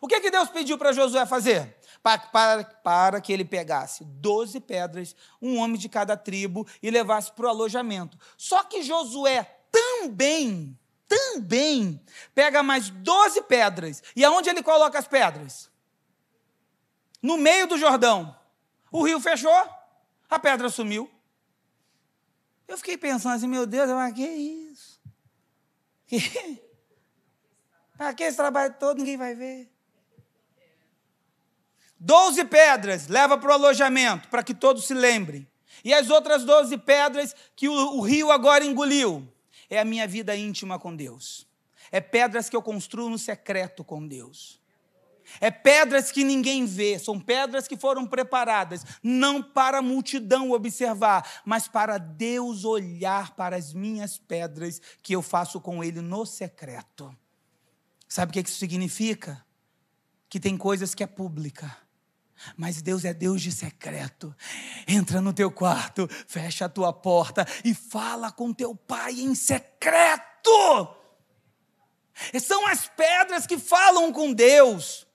O 0.00 0.06
que, 0.06 0.20
que 0.20 0.30
Deus 0.30 0.48
pediu 0.48 0.76
para 0.76 0.92
Josué 0.92 1.24
fazer? 1.24 1.76
Para, 2.02 2.18
para, 2.18 2.64
para 2.64 3.20
que 3.20 3.32
ele 3.32 3.44
pegasse 3.44 4.04
12 4.04 4.60
pedras, 4.60 5.16
um 5.40 5.58
homem 5.58 5.78
de 5.78 5.88
cada 5.88 6.16
tribo, 6.16 6.66
e 6.82 6.90
levasse 6.90 7.32
para 7.32 7.46
o 7.46 7.48
alojamento. 7.48 8.18
Só 8.36 8.62
que 8.62 8.82
Josué 8.82 9.44
também, 9.70 10.78
também, 11.08 12.02
pega 12.34 12.62
mais 12.62 12.90
12 12.90 13.42
pedras. 13.42 14.02
E 14.14 14.24
aonde 14.24 14.50
ele 14.50 14.62
coloca 14.62 14.98
as 14.98 15.08
pedras? 15.08 15.70
No 17.22 17.36
meio 17.36 17.66
do 17.66 17.78
Jordão. 17.78 18.36
O 18.92 19.02
rio 19.02 19.20
fechou, 19.20 19.68
a 20.28 20.38
pedra 20.38 20.68
sumiu. 20.68 21.10
Eu 22.68 22.76
fiquei 22.76 22.96
pensando 22.96 23.34
assim, 23.34 23.46
meu 23.46 23.66
Deus, 23.66 23.88
mas 23.90 24.12
que 24.14 24.26
isso? 24.26 24.96
Que? 26.06 26.20
Para 27.96 28.14
que 28.14 28.22
esse 28.22 28.36
trabalho 28.36 28.74
todo 28.78 28.98
ninguém 28.98 29.16
vai 29.16 29.34
ver? 29.34 29.68
Doze 31.98 32.44
pedras 32.44 33.08
leva 33.08 33.38
para 33.38 33.50
o 33.50 33.52
alojamento, 33.54 34.28
para 34.28 34.42
que 34.42 34.54
todos 34.54 34.86
se 34.86 34.94
lembrem. 34.94 35.48
E 35.82 35.94
as 35.94 36.10
outras 36.10 36.44
doze 36.44 36.76
pedras 36.76 37.34
que 37.54 37.68
o, 37.68 37.72
o 37.72 38.00
rio 38.02 38.30
agora 38.30 38.64
engoliu, 38.64 39.26
é 39.68 39.78
a 39.78 39.84
minha 39.84 40.06
vida 40.06 40.36
íntima 40.36 40.78
com 40.78 40.94
Deus. 40.94 41.46
É 41.90 42.00
pedras 42.00 42.48
que 42.48 42.56
eu 42.56 42.62
construo 42.62 43.08
no 43.08 43.18
secreto 43.18 43.82
com 43.82 44.06
Deus. 44.06 44.60
É 45.40 45.50
pedras 45.50 46.10
que 46.10 46.24
ninguém 46.24 46.64
vê, 46.64 46.98
são 46.98 47.18
pedras 47.20 47.66
que 47.66 47.76
foram 47.76 48.06
preparadas 48.06 48.84
não 49.02 49.42
para 49.42 49.78
a 49.78 49.82
multidão 49.82 50.50
observar, 50.52 51.42
mas 51.44 51.68
para 51.68 51.98
Deus 51.98 52.64
olhar 52.64 53.34
para 53.34 53.56
as 53.56 53.72
minhas 53.72 54.18
pedras 54.18 54.80
que 55.02 55.14
eu 55.14 55.22
faço 55.22 55.60
com 55.60 55.82
Ele 55.82 56.00
no 56.00 56.24
secreto. 56.24 57.14
Sabe 58.08 58.30
o 58.30 58.32
que 58.32 58.48
isso 58.48 58.58
significa? 58.58 59.44
Que 60.28 60.38
tem 60.38 60.56
coisas 60.56 60.94
que 60.94 61.02
é 61.02 61.06
pública. 61.06 61.76
Mas 62.56 62.82
Deus 62.82 63.04
é 63.04 63.14
Deus 63.14 63.40
de 63.42 63.50
secreto. 63.50 64.34
Entra 64.86 65.20
no 65.20 65.32
teu 65.32 65.50
quarto, 65.50 66.08
fecha 66.26 66.66
a 66.66 66.68
tua 66.68 66.92
porta 66.92 67.46
e 67.64 67.74
fala 67.74 68.30
com 68.30 68.52
teu 68.52 68.74
pai 68.74 69.20
em 69.20 69.34
secreto. 69.34 70.94
São 72.40 72.66
as 72.66 72.86
pedras 72.88 73.46
que 73.46 73.58
falam 73.58 74.12
com 74.12 74.32
Deus. 74.32 75.05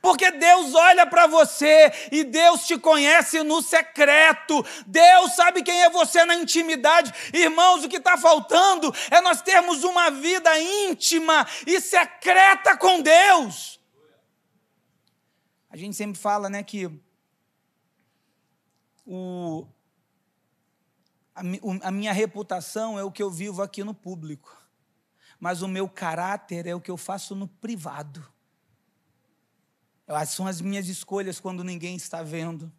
Porque 0.00 0.30
Deus 0.30 0.74
olha 0.74 1.06
para 1.06 1.26
você 1.26 1.92
e 2.10 2.24
Deus 2.24 2.66
te 2.66 2.78
conhece 2.78 3.42
no 3.42 3.60
secreto. 3.60 4.64
Deus 4.86 5.34
sabe 5.34 5.62
quem 5.62 5.82
é 5.82 5.90
você 5.90 6.24
na 6.24 6.34
intimidade. 6.36 7.12
Irmãos, 7.34 7.84
o 7.84 7.88
que 7.88 7.98
está 7.98 8.16
faltando 8.16 8.94
é 9.10 9.20
nós 9.20 9.42
termos 9.42 9.84
uma 9.84 10.10
vida 10.10 10.58
íntima 10.58 11.46
e 11.66 11.80
secreta 11.80 12.76
com 12.76 13.02
Deus. 13.02 13.78
A 15.68 15.76
gente 15.76 15.94
sempre 15.94 16.18
fala, 16.18 16.48
né, 16.48 16.62
que 16.62 16.90
o, 19.06 19.66
a, 21.34 21.40
a 21.88 21.90
minha 21.90 22.12
reputação 22.12 22.98
é 22.98 23.04
o 23.04 23.12
que 23.12 23.22
eu 23.22 23.30
vivo 23.30 23.62
aqui 23.62 23.84
no 23.84 23.94
público, 23.94 24.56
mas 25.38 25.62
o 25.62 25.68
meu 25.68 25.88
caráter 25.88 26.66
é 26.66 26.74
o 26.74 26.80
que 26.80 26.90
eu 26.90 26.96
faço 26.96 27.34
no 27.34 27.46
privado. 27.46 28.26
São 30.26 30.46
as 30.46 30.60
minhas 30.60 30.88
escolhas 30.88 31.38
quando 31.38 31.62
ninguém 31.62 31.96
está 31.96 32.22
vendo. 32.22 32.72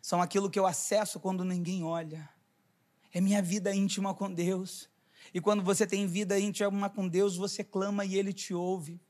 São 0.00 0.22
aquilo 0.22 0.50
que 0.50 0.58
eu 0.58 0.66
acesso 0.66 1.20
quando 1.20 1.44
ninguém 1.44 1.84
olha. 1.84 2.28
É 3.12 3.20
minha 3.20 3.42
vida 3.42 3.74
íntima 3.74 4.14
com 4.14 4.32
Deus. 4.32 4.88
E 5.34 5.40
quando 5.40 5.62
você 5.62 5.86
tem 5.86 6.06
vida 6.06 6.38
íntima 6.38 6.88
com 6.88 7.06
Deus, 7.06 7.36
você 7.36 7.62
clama 7.62 8.04
e 8.04 8.16
ele 8.16 8.32
te 8.32 8.54
ouve. 8.54 9.00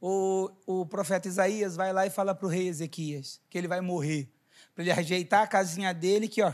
O, 0.00 0.50
o 0.66 0.86
profeta 0.86 1.26
Isaías 1.26 1.74
vai 1.74 1.92
lá 1.92 2.06
e 2.06 2.10
fala 2.10 2.34
para 2.34 2.46
o 2.46 2.48
rei 2.48 2.68
Ezequias 2.68 3.40
que 3.48 3.58
ele 3.58 3.66
vai 3.66 3.80
morrer. 3.80 4.32
Para 4.74 4.84
ele 4.84 4.92
ajeitar 4.92 5.42
a 5.42 5.46
casinha 5.46 5.92
dele, 5.92 6.28
que 6.28 6.42
ó, 6.42 6.52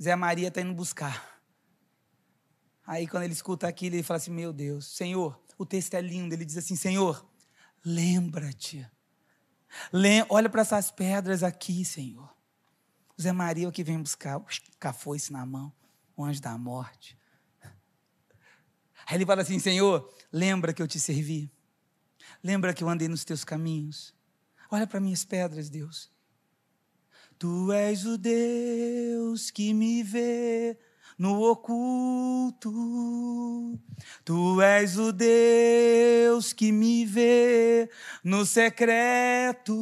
Zé 0.00 0.14
Maria 0.14 0.48
está 0.48 0.60
indo 0.60 0.74
buscar. 0.74 1.40
Aí 2.86 3.06
quando 3.06 3.24
ele 3.24 3.32
escuta 3.32 3.66
aquilo, 3.66 3.96
ele 3.96 4.02
fala 4.02 4.18
assim: 4.18 4.30
Meu 4.30 4.52
Deus, 4.52 4.86
Senhor, 4.86 5.40
o 5.58 5.66
texto 5.66 5.94
é 5.94 6.00
lindo. 6.00 6.34
Ele 6.34 6.44
diz 6.44 6.56
assim: 6.56 6.76
Senhor, 6.76 7.24
Lembra-te. 7.84 8.88
Olha 10.28 10.48
para 10.48 10.62
essas 10.62 10.90
pedras 10.90 11.42
aqui, 11.42 11.84
Senhor. 11.84 12.28
Zé 13.20 13.32
Maria 13.32 13.68
é 13.68 13.70
que 13.70 13.84
vem 13.84 14.00
buscar 14.00 14.40
cafoice 14.78 15.32
na 15.32 15.44
mão, 15.44 15.72
o 16.16 16.24
anjo 16.24 16.40
da 16.40 16.56
morte. 16.56 17.18
Aí 19.06 19.16
ele 19.16 19.26
fala 19.26 19.42
assim: 19.42 19.58
Senhor, 19.58 20.12
lembra 20.32 20.72
que 20.72 20.82
eu 20.82 20.88
te 20.88 20.98
servi. 20.98 21.52
Lembra 22.42 22.72
que 22.72 22.82
eu 22.82 22.88
andei 22.88 23.08
nos 23.08 23.24
teus 23.24 23.44
caminhos. 23.44 24.14
Olha 24.70 24.86
para 24.86 25.00
minhas 25.00 25.24
pedras, 25.24 25.68
Deus. 25.68 26.10
Tu 27.38 27.72
és 27.72 28.06
o 28.06 28.16
Deus 28.16 29.50
que 29.50 29.74
me 29.74 30.02
vê 30.02 30.78
no 31.20 31.42
oculto. 31.42 32.72
Tu 34.24 34.62
és 34.62 34.96
o 34.96 35.12
Deus 35.12 36.54
que 36.54 36.72
me 36.72 37.04
vê 37.04 37.90
no 38.24 38.46
secreto. 38.46 39.76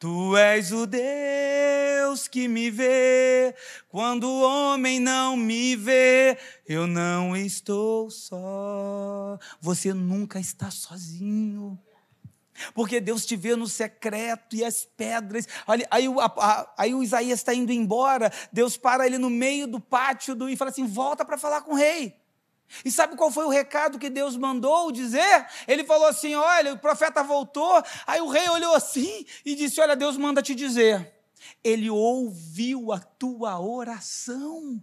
Tu 0.00 0.36
és 0.36 0.72
o 0.72 0.84
Deus 0.84 2.26
que 2.26 2.48
me 2.48 2.72
vê 2.72 3.54
quando 3.88 4.24
o 4.24 4.42
homem 4.42 4.98
não 4.98 5.36
me 5.36 5.76
vê. 5.76 6.36
Eu 6.66 6.88
não 6.88 7.36
estou 7.36 8.10
só. 8.10 9.38
Você 9.60 9.94
nunca 9.94 10.40
está 10.40 10.72
sozinho. 10.72 11.78
Porque 12.74 13.00
Deus 13.00 13.26
te 13.26 13.36
vê 13.36 13.56
no 13.56 13.66
secreto 13.66 14.56
e 14.56 14.64
as 14.64 14.84
pedras. 14.84 15.46
Olha, 15.66 15.86
aí, 15.90 16.08
o, 16.08 16.20
a, 16.20 16.72
aí 16.76 16.94
o 16.94 17.02
Isaías 17.02 17.40
está 17.40 17.54
indo 17.54 17.72
embora. 17.72 18.32
Deus 18.52 18.76
para 18.76 19.06
ele 19.06 19.18
no 19.18 19.30
meio 19.30 19.66
do 19.66 19.80
pátio 19.80 20.34
do, 20.34 20.48
e 20.48 20.56
fala 20.56 20.70
assim: 20.70 20.86
volta 20.86 21.24
para 21.24 21.38
falar 21.38 21.62
com 21.62 21.72
o 21.72 21.76
rei. 21.76 22.20
E 22.84 22.90
sabe 22.90 23.16
qual 23.16 23.30
foi 23.30 23.44
o 23.44 23.50
recado 23.50 23.98
que 23.98 24.08
Deus 24.08 24.36
mandou 24.36 24.92
dizer? 24.92 25.46
Ele 25.66 25.84
falou 25.84 26.06
assim: 26.06 26.34
olha, 26.34 26.74
o 26.74 26.78
profeta 26.78 27.22
voltou. 27.22 27.82
Aí 28.06 28.20
o 28.20 28.28
rei 28.28 28.48
olhou 28.48 28.74
assim 28.74 29.24
e 29.44 29.54
disse: 29.54 29.80
olha, 29.80 29.96
Deus 29.96 30.16
manda 30.16 30.42
te 30.42 30.54
dizer. 30.54 31.12
Ele 31.64 31.90
ouviu 31.90 32.92
a 32.92 32.98
tua 32.98 33.60
oração. 33.60 34.82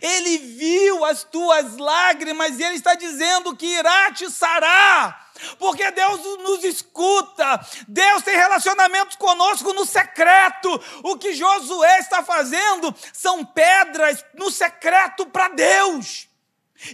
Ele 0.00 0.38
viu 0.38 1.04
as 1.04 1.24
tuas 1.24 1.76
lágrimas 1.76 2.58
e 2.58 2.62
ele 2.62 2.76
está 2.76 2.94
dizendo 2.94 3.54
que 3.54 3.66
irá 3.66 4.12
te 4.12 4.30
sarar. 4.30 5.26
Porque 5.58 5.90
Deus 5.90 6.20
nos 6.38 6.64
escuta, 6.64 7.60
Deus 7.86 8.22
tem 8.22 8.36
relacionamentos 8.36 9.16
conosco 9.16 9.72
no 9.74 9.84
secreto. 9.84 10.82
O 11.02 11.18
que 11.18 11.34
Josué 11.34 11.98
está 11.98 12.22
fazendo 12.22 12.94
são 13.12 13.44
pedras 13.44 14.24
no 14.34 14.50
secreto 14.50 15.26
para 15.26 15.48
Deus. 15.48 16.28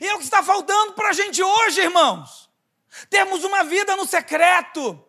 E 0.00 0.06
é 0.06 0.14
o 0.14 0.18
que 0.18 0.24
está 0.24 0.42
faltando 0.42 0.94
para 0.94 1.10
a 1.10 1.12
gente 1.12 1.42
hoje, 1.42 1.82
irmãos. 1.82 2.50
Temos 3.08 3.44
uma 3.44 3.62
vida 3.62 3.96
no 3.96 4.06
secreto. 4.06 5.02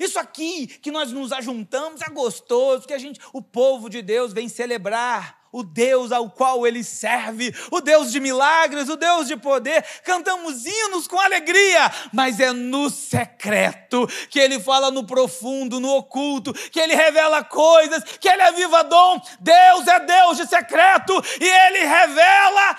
Isso 0.00 0.18
aqui 0.18 0.66
que 0.66 0.90
nós 0.90 1.12
nos 1.12 1.32
ajuntamos 1.32 2.00
é 2.02 2.08
gostoso, 2.08 2.86
que 2.86 2.92
a 2.92 2.98
gente, 2.98 3.20
o 3.32 3.42
povo 3.42 3.88
de 3.88 4.02
Deus 4.02 4.32
vem 4.32 4.48
celebrar 4.48 5.37
o 5.52 5.62
Deus 5.62 6.12
ao 6.12 6.30
qual 6.30 6.66
ele 6.66 6.84
serve, 6.84 7.54
o 7.70 7.80
Deus 7.80 8.10
de 8.12 8.20
milagres, 8.20 8.88
o 8.88 8.96
Deus 8.96 9.26
de 9.26 9.36
poder. 9.36 9.84
Cantamos 10.04 10.64
hinos 10.66 11.06
com 11.06 11.18
alegria, 11.18 11.90
mas 12.12 12.40
é 12.40 12.52
no 12.52 12.90
secreto 12.90 14.06
que 14.30 14.38
ele 14.38 14.60
fala 14.60 14.90
no 14.90 15.04
profundo, 15.04 15.80
no 15.80 15.96
oculto, 15.96 16.52
que 16.52 16.80
ele 16.80 16.94
revela 16.94 17.44
coisas, 17.44 18.02
que 18.18 18.28
ele 18.28 18.42
aviva 18.42 18.84
dom. 18.84 19.20
Deus 19.40 19.86
é 19.86 20.00
Deus 20.00 20.36
de 20.36 20.46
secreto 20.46 21.12
e 21.40 21.44
ele 21.44 21.84
revela 21.84 22.78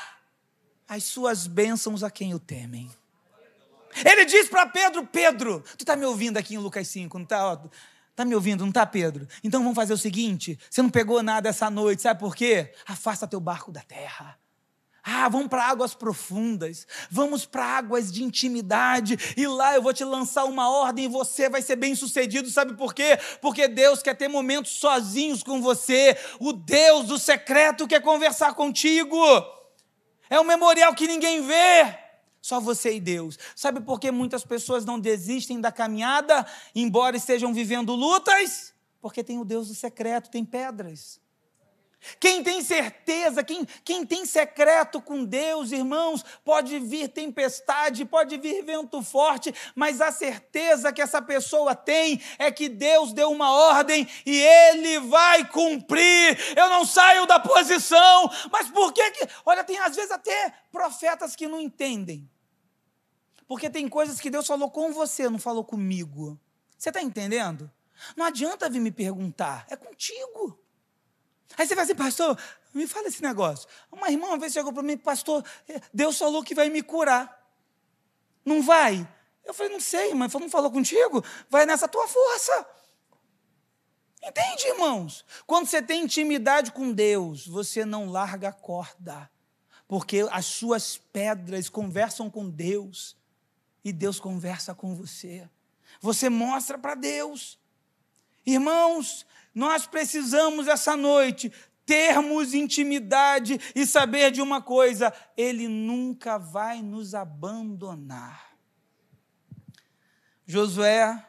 as 0.87 1.03
suas 1.03 1.45
bênçãos 1.47 2.03
a 2.03 2.09
quem 2.09 2.33
o 2.33 2.39
temem. 2.39 2.89
Ele 4.05 4.25
diz 4.25 4.47
para 4.47 4.65
Pedro: 4.65 5.05
Pedro, 5.05 5.63
tu 5.77 5.81
está 5.81 5.95
me 5.95 6.05
ouvindo 6.05 6.37
aqui 6.37 6.55
em 6.55 6.59
Lucas 6.59 6.87
5, 6.87 7.17
não 7.17 7.23
está? 7.23 7.59
Está 8.19 8.25
me 8.25 8.35
ouvindo, 8.35 8.59
não 8.59 8.67
está, 8.67 8.85
Pedro? 8.85 9.25
Então 9.41 9.61
vamos 9.61 9.77
fazer 9.77 9.93
o 9.93 9.97
seguinte: 9.97 10.59
você 10.69 10.81
não 10.81 10.89
pegou 10.89 11.23
nada 11.23 11.47
essa 11.47 11.69
noite, 11.69 12.01
sabe 12.01 12.19
por 12.19 12.35
quê? 12.35 12.73
Afasta 12.85 13.25
teu 13.25 13.39
barco 13.39 13.71
da 13.71 13.79
terra. 13.79 14.37
Ah, 15.01 15.29
vamos 15.29 15.47
para 15.47 15.63
águas 15.63 15.95
profundas, 15.95 16.85
vamos 17.09 17.45
para 17.45 17.63
águas 17.63 18.11
de 18.11 18.21
intimidade, 18.21 19.17
e 19.37 19.47
lá 19.47 19.73
eu 19.73 19.81
vou 19.81 19.93
te 19.93 20.03
lançar 20.03 20.43
uma 20.43 20.69
ordem 20.69 21.05
e 21.05 21.07
você 21.07 21.47
vai 21.47 21.61
ser 21.61 21.77
bem 21.77 21.95
sucedido, 21.95 22.49
sabe 22.49 22.73
por 22.73 22.93
quê? 22.93 23.17
Porque 23.41 23.69
Deus 23.69 24.03
quer 24.03 24.15
ter 24.15 24.27
momentos 24.27 24.73
sozinhos 24.73 25.41
com 25.41 25.61
você, 25.61 26.17
o 26.41 26.51
Deus 26.51 27.07
do 27.07 27.17
secreto 27.17 27.87
quer 27.87 28.01
conversar 28.01 28.53
contigo, 28.53 29.17
é 30.29 30.37
um 30.37 30.43
memorial 30.43 30.93
que 30.93 31.07
ninguém 31.07 31.41
vê. 31.41 32.08
Só 32.41 32.59
você 32.59 32.93
e 32.95 32.99
Deus. 32.99 33.37
Sabe 33.55 33.81
por 33.81 33.99
que 33.99 34.11
muitas 34.11 34.43
pessoas 34.43 34.85
não 34.85 34.99
desistem 34.99 35.59
da 35.59 35.71
caminhada, 35.71 36.45
embora 36.73 37.17
estejam 37.17 37.53
vivendo 37.53 37.93
lutas? 37.93 38.73
Porque 39.01 39.23
tem 39.23 39.39
o 39.39 39.45
Deus 39.45 39.67
do 39.67 39.75
secreto, 39.75 40.29
tem 40.29 40.43
pedras. 40.43 41.19
Quem 42.19 42.41
tem 42.41 42.61
certeza, 42.61 43.43
quem, 43.43 43.65
quem 43.83 44.05
tem 44.05 44.25
secreto 44.25 45.01
com 45.01 45.25
Deus, 45.25 45.71
irmãos, 45.71 46.23
pode 46.45 46.79
vir 46.79 47.09
tempestade, 47.09 48.05
pode 48.05 48.37
vir 48.37 48.63
vento 48.63 49.01
forte, 49.01 49.53
mas 49.75 49.99
a 49.99 50.11
certeza 50.11 50.93
que 50.93 51.01
essa 51.01 51.21
pessoa 51.21 51.75
tem 51.75 52.21
é 52.37 52.49
que 52.51 52.69
Deus 52.69 53.11
deu 53.11 53.29
uma 53.29 53.51
ordem 53.51 54.07
e 54.25 54.39
Ele 54.39 54.99
vai 55.01 55.45
cumprir. 55.45 56.37
Eu 56.55 56.69
não 56.69 56.85
saio 56.85 57.25
da 57.25 57.37
posição, 57.39 58.31
mas 58.49 58.69
por 58.69 58.93
que 58.93 59.11
que. 59.11 59.27
Olha, 59.45 59.63
tem 59.63 59.77
às 59.79 59.95
vezes 59.95 60.11
até 60.11 60.53
profetas 60.71 61.35
que 61.35 61.47
não 61.47 61.59
entendem. 61.59 62.29
Porque 63.45 63.69
tem 63.69 63.89
coisas 63.89 64.21
que 64.21 64.29
Deus 64.29 64.47
falou 64.47 64.71
com 64.71 64.93
você, 64.93 65.29
não 65.29 65.39
falou 65.39 65.65
comigo. 65.65 66.39
Você 66.77 66.89
está 66.89 67.01
entendendo? 67.01 67.69
Não 68.15 68.25
adianta 68.25 68.69
vir 68.69 68.79
me 68.79 68.91
perguntar, 68.91 69.65
é 69.69 69.75
contigo. 69.75 70.57
Aí 71.57 71.67
você 71.67 71.75
vai 71.75 71.83
assim, 71.83 71.95
pastor, 71.95 72.37
me 72.73 72.87
fala 72.87 73.07
esse 73.07 73.21
negócio. 73.21 73.67
Uma 73.91 74.09
irmã 74.09 74.27
uma 74.27 74.37
vez 74.37 74.53
chegou 74.53 74.71
para 74.71 74.83
mim, 74.83 74.97
pastor, 74.97 75.43
Deus 75.93 76.17
falou 76.17 76.43
que 76.43 76.55
vai 76.55 76.69
me 76.69 76.81
curar. 76.81 77.37
Não 78.45 78.61
vai? 78.61 79.07
Eu 79.43 79.53
falei, 79.53 79.71
não 79.71 79.79
sei, 79.79 80.13
mas 80.13 80.31
não 80.33 80.49
falou 80.49 80.71
contigo? 80.71 81.23
Vai 81.49 81.65
nessa 81.65 81.87
tua 81.87 82.07
força. 82.07 82.67
Entende, 84.21 84.67
irmãos? 84.67 85.25
Quando 85.47 85.67
você 85.67 85.81
tem 85.81 86.03
intimidade 86.03 86.71
com 86.71 86.91
Deus, 86.91 87.47
você 87.47 87.85
não 87.85 88.09
larga 88.09 88.49
a 88.49 88.53
corda, 88.53 89.29
porque 89.87 90.27
as 90.31 90.45
suas 90.45 90.97
pedras 90.97 91.69
conversam 91.69 92.29
com 92.29 92.49
Deus 92.49 93.15
e 93.83 93.93
Deus 93.93 94.19
conversa 94.19 94.75
com 94.75 94.93
você. 94.93 95.49
Você 96.01 96.29
mostra 96.29 96.77
para 96.77 96.95
Deus. 96.95 97.57
Irmãos, 98.45 99.25
nós 99.59 99.85
precisamos 99.85 100.69
essa 100.69 100.95
noite 100.95 101.51
termos 101.85 102.53
intimidade 102.53 103.59
e 103.75 103.85
saber 103.85 104.31
de 104.31 104.41
uma 104.41 104.61
coisa: 104.61 105.13
Ele 105.35 105.67
nunca 105.67 106.37
vai 106.37 106.81
nos 106.81 107.13
abandonar. 107.13 108.55
Josué 110.45 111.27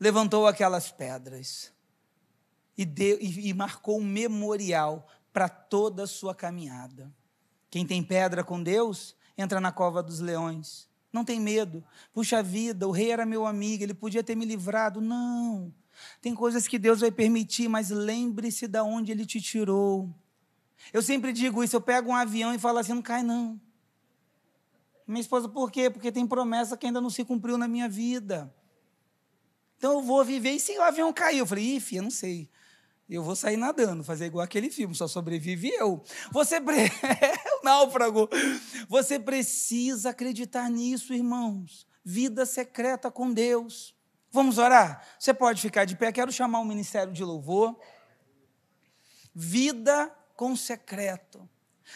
levantou 0.00 0.48
aquelas 0.48 0.90
pedras 0.90 1.72
e, 2.76 2.84
deu, 2.84 3.16
e, 3.20 3.48
e 3.48 3.54
marcou 3.54 4.00
um 4.00 4.04
memorial 4.04 5.06
para 5.32 5.48
toda 5.48 6.02
a 6.02 6.08
sua 6.08 6.34
caminhada. 6.34 7.14
Quem 7.70 7.86
tem 7.86 8.02
pedra 8.02 8.42
com 8.42 8.60
Deus, 8.60 9.14
entra 9.36 9.60
na 9.60 9.70
cova 9.70 10.02
dos 10.02 10.18
leões. 10.18 10.88
Não 11.12 11.24
tem 11.24 11.38
medo. 11.38 11.84
Puxa 12.12 12.42
vida, 12.42 12.88
o 12.88 12.90
rei 12.90 13.12
era 13.12 13.24
meu 13.24 13.46
amigo, 13.46 13.84
ele 13.84 13.94
podia 13.94 14.24
ter 14.24 14.34
me 14.34 14.44
livrado. 14.44 15.00
Não. 15.00 15.72
Tem 16.20 16.34
coisas 16.34 16.68
que 16.68 16.78
Deus 16.78 17.00
vai 17.00 17.10
permitir, 17.10 17.68
mas 17.68 17.90
lembre-se 17.90 18.66
de 18.66 18.80
onde 18.80 19.12
Ele 19.12 19.26
te 19.26 19.40
tirou. 19.40 20.12
Eu 20.92 21.02
sempre 21.02 21.32
digo 21.32 21.62
isso, 21.62 21.76
eu 21.76 21.80
pego 21.80 22.10
um 22.10 22.14
avião 22.14 22.54
e 22.54 22.58
falo 22.58 22.78
assim, 22.78 22.94
não 22.94 23.02
cai 23.02 23.22
não. 23.22 23.60
Minha 25.06 25.20
esposa, 25.20 25.48
por 25.48 25.70
quê? 25.70 25.88
Porque 25.88 26.12
tem 26.12 26.26
promessa 26.26 26.76
que 26.76 26.86
ainda 26.86 27.00
não 27.00 27.10
se 27.10 27.24
cumpriu 27.24 27.56
na 27.56 27.66
minha 27.66 27.88
vida. 27.88 28.52
Então 29.76 29.94
eu 29.94 30.02
vou 30.02 30.24
viver 30.24 30.50
e 30.50 30.60
se 30.60 30.76
o 30.76 30.82
avião 30.82 31.12
cair? 31.12 31.38
Eu 31.38 31.46
falei, 31.46 31.76
ih, 31.76 31.80
filha, 31.80 32.02
não 32.02 32.10
sei. 32.10 32.48
Eu 33.08 33.22
vou 33.22 33.34
sair 33.34 33.56
nadando, 33.56 34.04
fazer 34.04 34.26
igual 34.26 34.44
aquele 34.44 34.68
filme, 34.68 34.94
só 34.94 35.08
sobrevive 35.08 35.70
eu. 35.70 36.02
Você, 36.30 36.60
pre... 36.60 36.82
é 36.82 37.64
náufrago. 37.64 38.28
Você 38.86 39.18
precisa 39.18 40.10
acreditar 40.10 40.68
nisso, 40.68 41.14
irmãos. 41.14 41.86
Vida 42.04 42.44
secreta 42.44 43.10
com 43.10 43.32
Deus. 43.32 43.96
Vamos 44.30 44.58
orar? 44.58 45.06
Você 45.18 45.32
pode 45.32 45.60
ficar 45.60 45.84
de 45.84 45.96
pé, 45.96 46.12
quero 46.12 46.30
chamar 46.30 46.60
o 46.60 46.64
ministério 46.64 47.12
de 47.12 47.24
louvor. 47.24 47.78
Vida 49.34 50.14
com 50.36 50.54
secreto. 50.54 51.48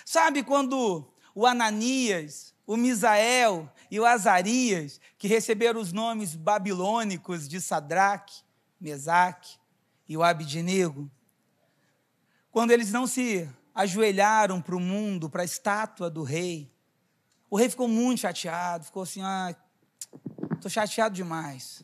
Sabe 0.04 0.42
quando 0.42 1.12
o 1.34 1.46
Ananias, 1.46 2.54
o 2.66 2.76
Misael 2.76 3.70
e 3.90 4.00
o 4.00 4.06
Azarias, 4.06 5.00
que 5.18 5.28
receberam 5.28 5.80
os 5.80 5.92
nomes 5.92 6.34
babilônicos 6.34 7.46
de 7.46 7.60
Sadraque, 7.60 8.42
Mesaque 8.80 9.58
e 10.08 10.16
o 10.16 10.22
Abidnego, 10.22 11.10
quando 12.50 12.70
eles 12.70 12.90
não 12.90 13.06
se 13.06 13.48
ajoelharam 13.74 14.60
para 14.60 14.76
o 14.76 14.80
mundo, 14.80 15.30
para 15.30 15.42
a 15.42 15.44
estátua 15.44 16.10
do 16.10 16.22
rei, 16.22 16.70
o 17.50 17.56
rei 17.56 17.68
ficou 17.68 17.88
muito 17.88 18.20
chateado, 18.20 18.84
ficou 18.84 19.02
assim, 19.02 19.22
ah, 19.22 19.54
estou 20.54 20.70
chateado 20.70 21.14
demais. 21.14 21.82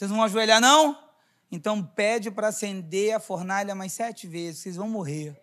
Vocês 0.00 0.10
vão 0.10 0.22
ajoelhar, 0.22 0.62
não? 0.62 0.98
Então 1.52 1.84
pede 1.84 2.30
para 2.30 2.48
acender 2.48 3.14
a 3.14 3.20
fornalha 3.20 3.74
mais 3.74 3.92
sete 3.92 4.26
vezes, 4.26 4.62
vocês 4.62 4.76
vão 4.76 4.88
morrer. 4.88 5.38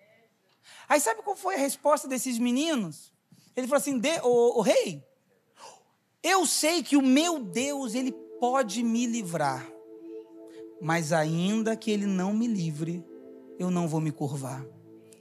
Aí 0.90 1.00
sabe 1.00 1.22
qual 1.22 1.36
foi 1.36 1.54
a 1.54 1.60
resposta 1.60 2.08
desses 2.08 2.40
meninos? 2.40 3.14
Ele 3.56 3.68
falou 3.68 3.80
assim: 3.80 4.02
o, 4.24 4.58
o 4.58 4.62
rei, 4.62 5.06
eu 6.24 6.44
sei 6.48 6.82
que 6.82 6.98
o 6.98 7.04
meu 7.04 7.38
Deus, 7.38 7.94
ele 7.94 8.12
pode 8.40 8.82
me 8.82 9.06
livrar, 9.06 9.64
mas 10.82 11.14
ainda 11.14 11.76
que 11.76 11.92
ele 11.92 12.08
não 12.08 12.34
me 12.34 12.48
livre, 12.48 13.06
eu 13.60 13.70
não 13.70 13.88
vou 13.88 14.02
me 14.02 14.12
curvar. 14.12 14.66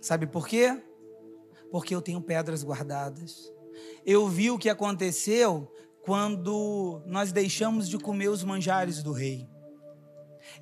Sabe 0.00 0.26
por 0.26 0.48
quê? 0.48 0.82
Porque 1.70 1.94
eu 1.94 2.00
tenho 2.00 2.22
pedras 2.22 2.64
guardadas. 2.64 3.52
Eu 4.02 4.28
vi 4.28 4.50
o 4.50 4.58
que 4.58 4.70
aconteceu 4.70 5.70
quando 6.06 7.02
nós 7.04 7.32
deixamos 7.32 7.88
de 7.88 7.98
comer 7.98 8.28
os 8.28 8.44
manjares 8.44 9.02
do 9.02 9.10
rei. 9.10 9.50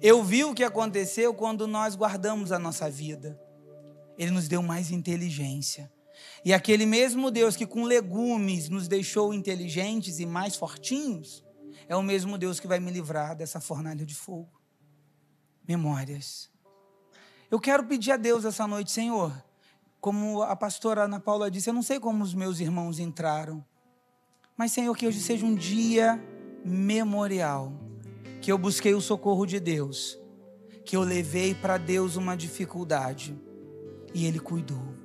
Eu 0.00 0.24
vi 0.24 0.42
o 0.42 0.54
que 0.54 0.64
aconteceu 0.64 1.34
quando 1.34 1.66
nós 1.66 1.94
guardamos 1.94 2.50
a 2.50 2.58
nossa 2.58 2.88
vida. 2.88 3.38
Ele 4.16 4.30
nos 4.30 4.48
deu 4.48 4.62
mais 4.62 4.90
inteligência. 4.90 5.92
E 6.42 6.54
aquele 6.54 6.86
mesmo 6.86 7.30
Deus 7.30 7.56
que 7.56 7.66
com 7.66 7.84
legumes 7.84 8.70
nos 8.70 8.88
deixou 8.88 9.34
inteligentes 9.34 10.18
e 10.18 10.24
mais 10.24 10.56
fortinhos, 10.56 11.44
é 11.86 11.94
o 11.94 12.02
mesmo 12.02 12.38
Deus 12.38 12.58
que 12.58 12.66
vai 12.66 12.80
me 12.80 12.90
livrar 12.90 13.36
dessa 13.36 13.60
fornalha 13.60 14.06
de 14.06 14.14
fogo. 14.14 14.50
Memórias. 15.68 16.50
Eu 17.50 17.60
quero 17.60 17.84
pedir 17.84 18.12
a 18.12 18.16
Deus 18.16 18.46
essa 18.46 18.66
noite, 18.66 18.90
Senhor, 18.90 19.44
como 20.00 20.42
a 20.42 20.56
pastora 20.56 21.04
Ana 21.04 21.20
Paula 21.20 21.50
disse, 21.50 21.68
eu 21.68 21.74
não 21.74 21.82
sei 21.82 22.00
como 22.00 22.24
os 22.24 22.32
meus 22.32 22.60
irmãos 22.60 22.98
entraram, 22.98 23.62
mas, 24.56 24.72
Senhor, 24.72 24.96
que 24.96 25.06
hoje 25.06 25.20
seja 25.20 25.44
um 25.44 25.54
dia 25.54 26.22
memorial, 26.64 27.72
que 28.40 28.50
eu 28.52 28.58
busquei 28.58 28.94
o 28.94 29.00
socorro 29.00 29.46
de 29.46 29.58
Deus, 29.58 30.18
que 30.84 30.96
eu 30.96 31.02
levei 31.02 31.54
para 31.54 31.76
Deus 31.76 32.16
uma 32.16 32.36
dificuldade 32.36 33.36
e 34.14 34.26
Ele 34.26 34.38
cuidou. 34.38 35.03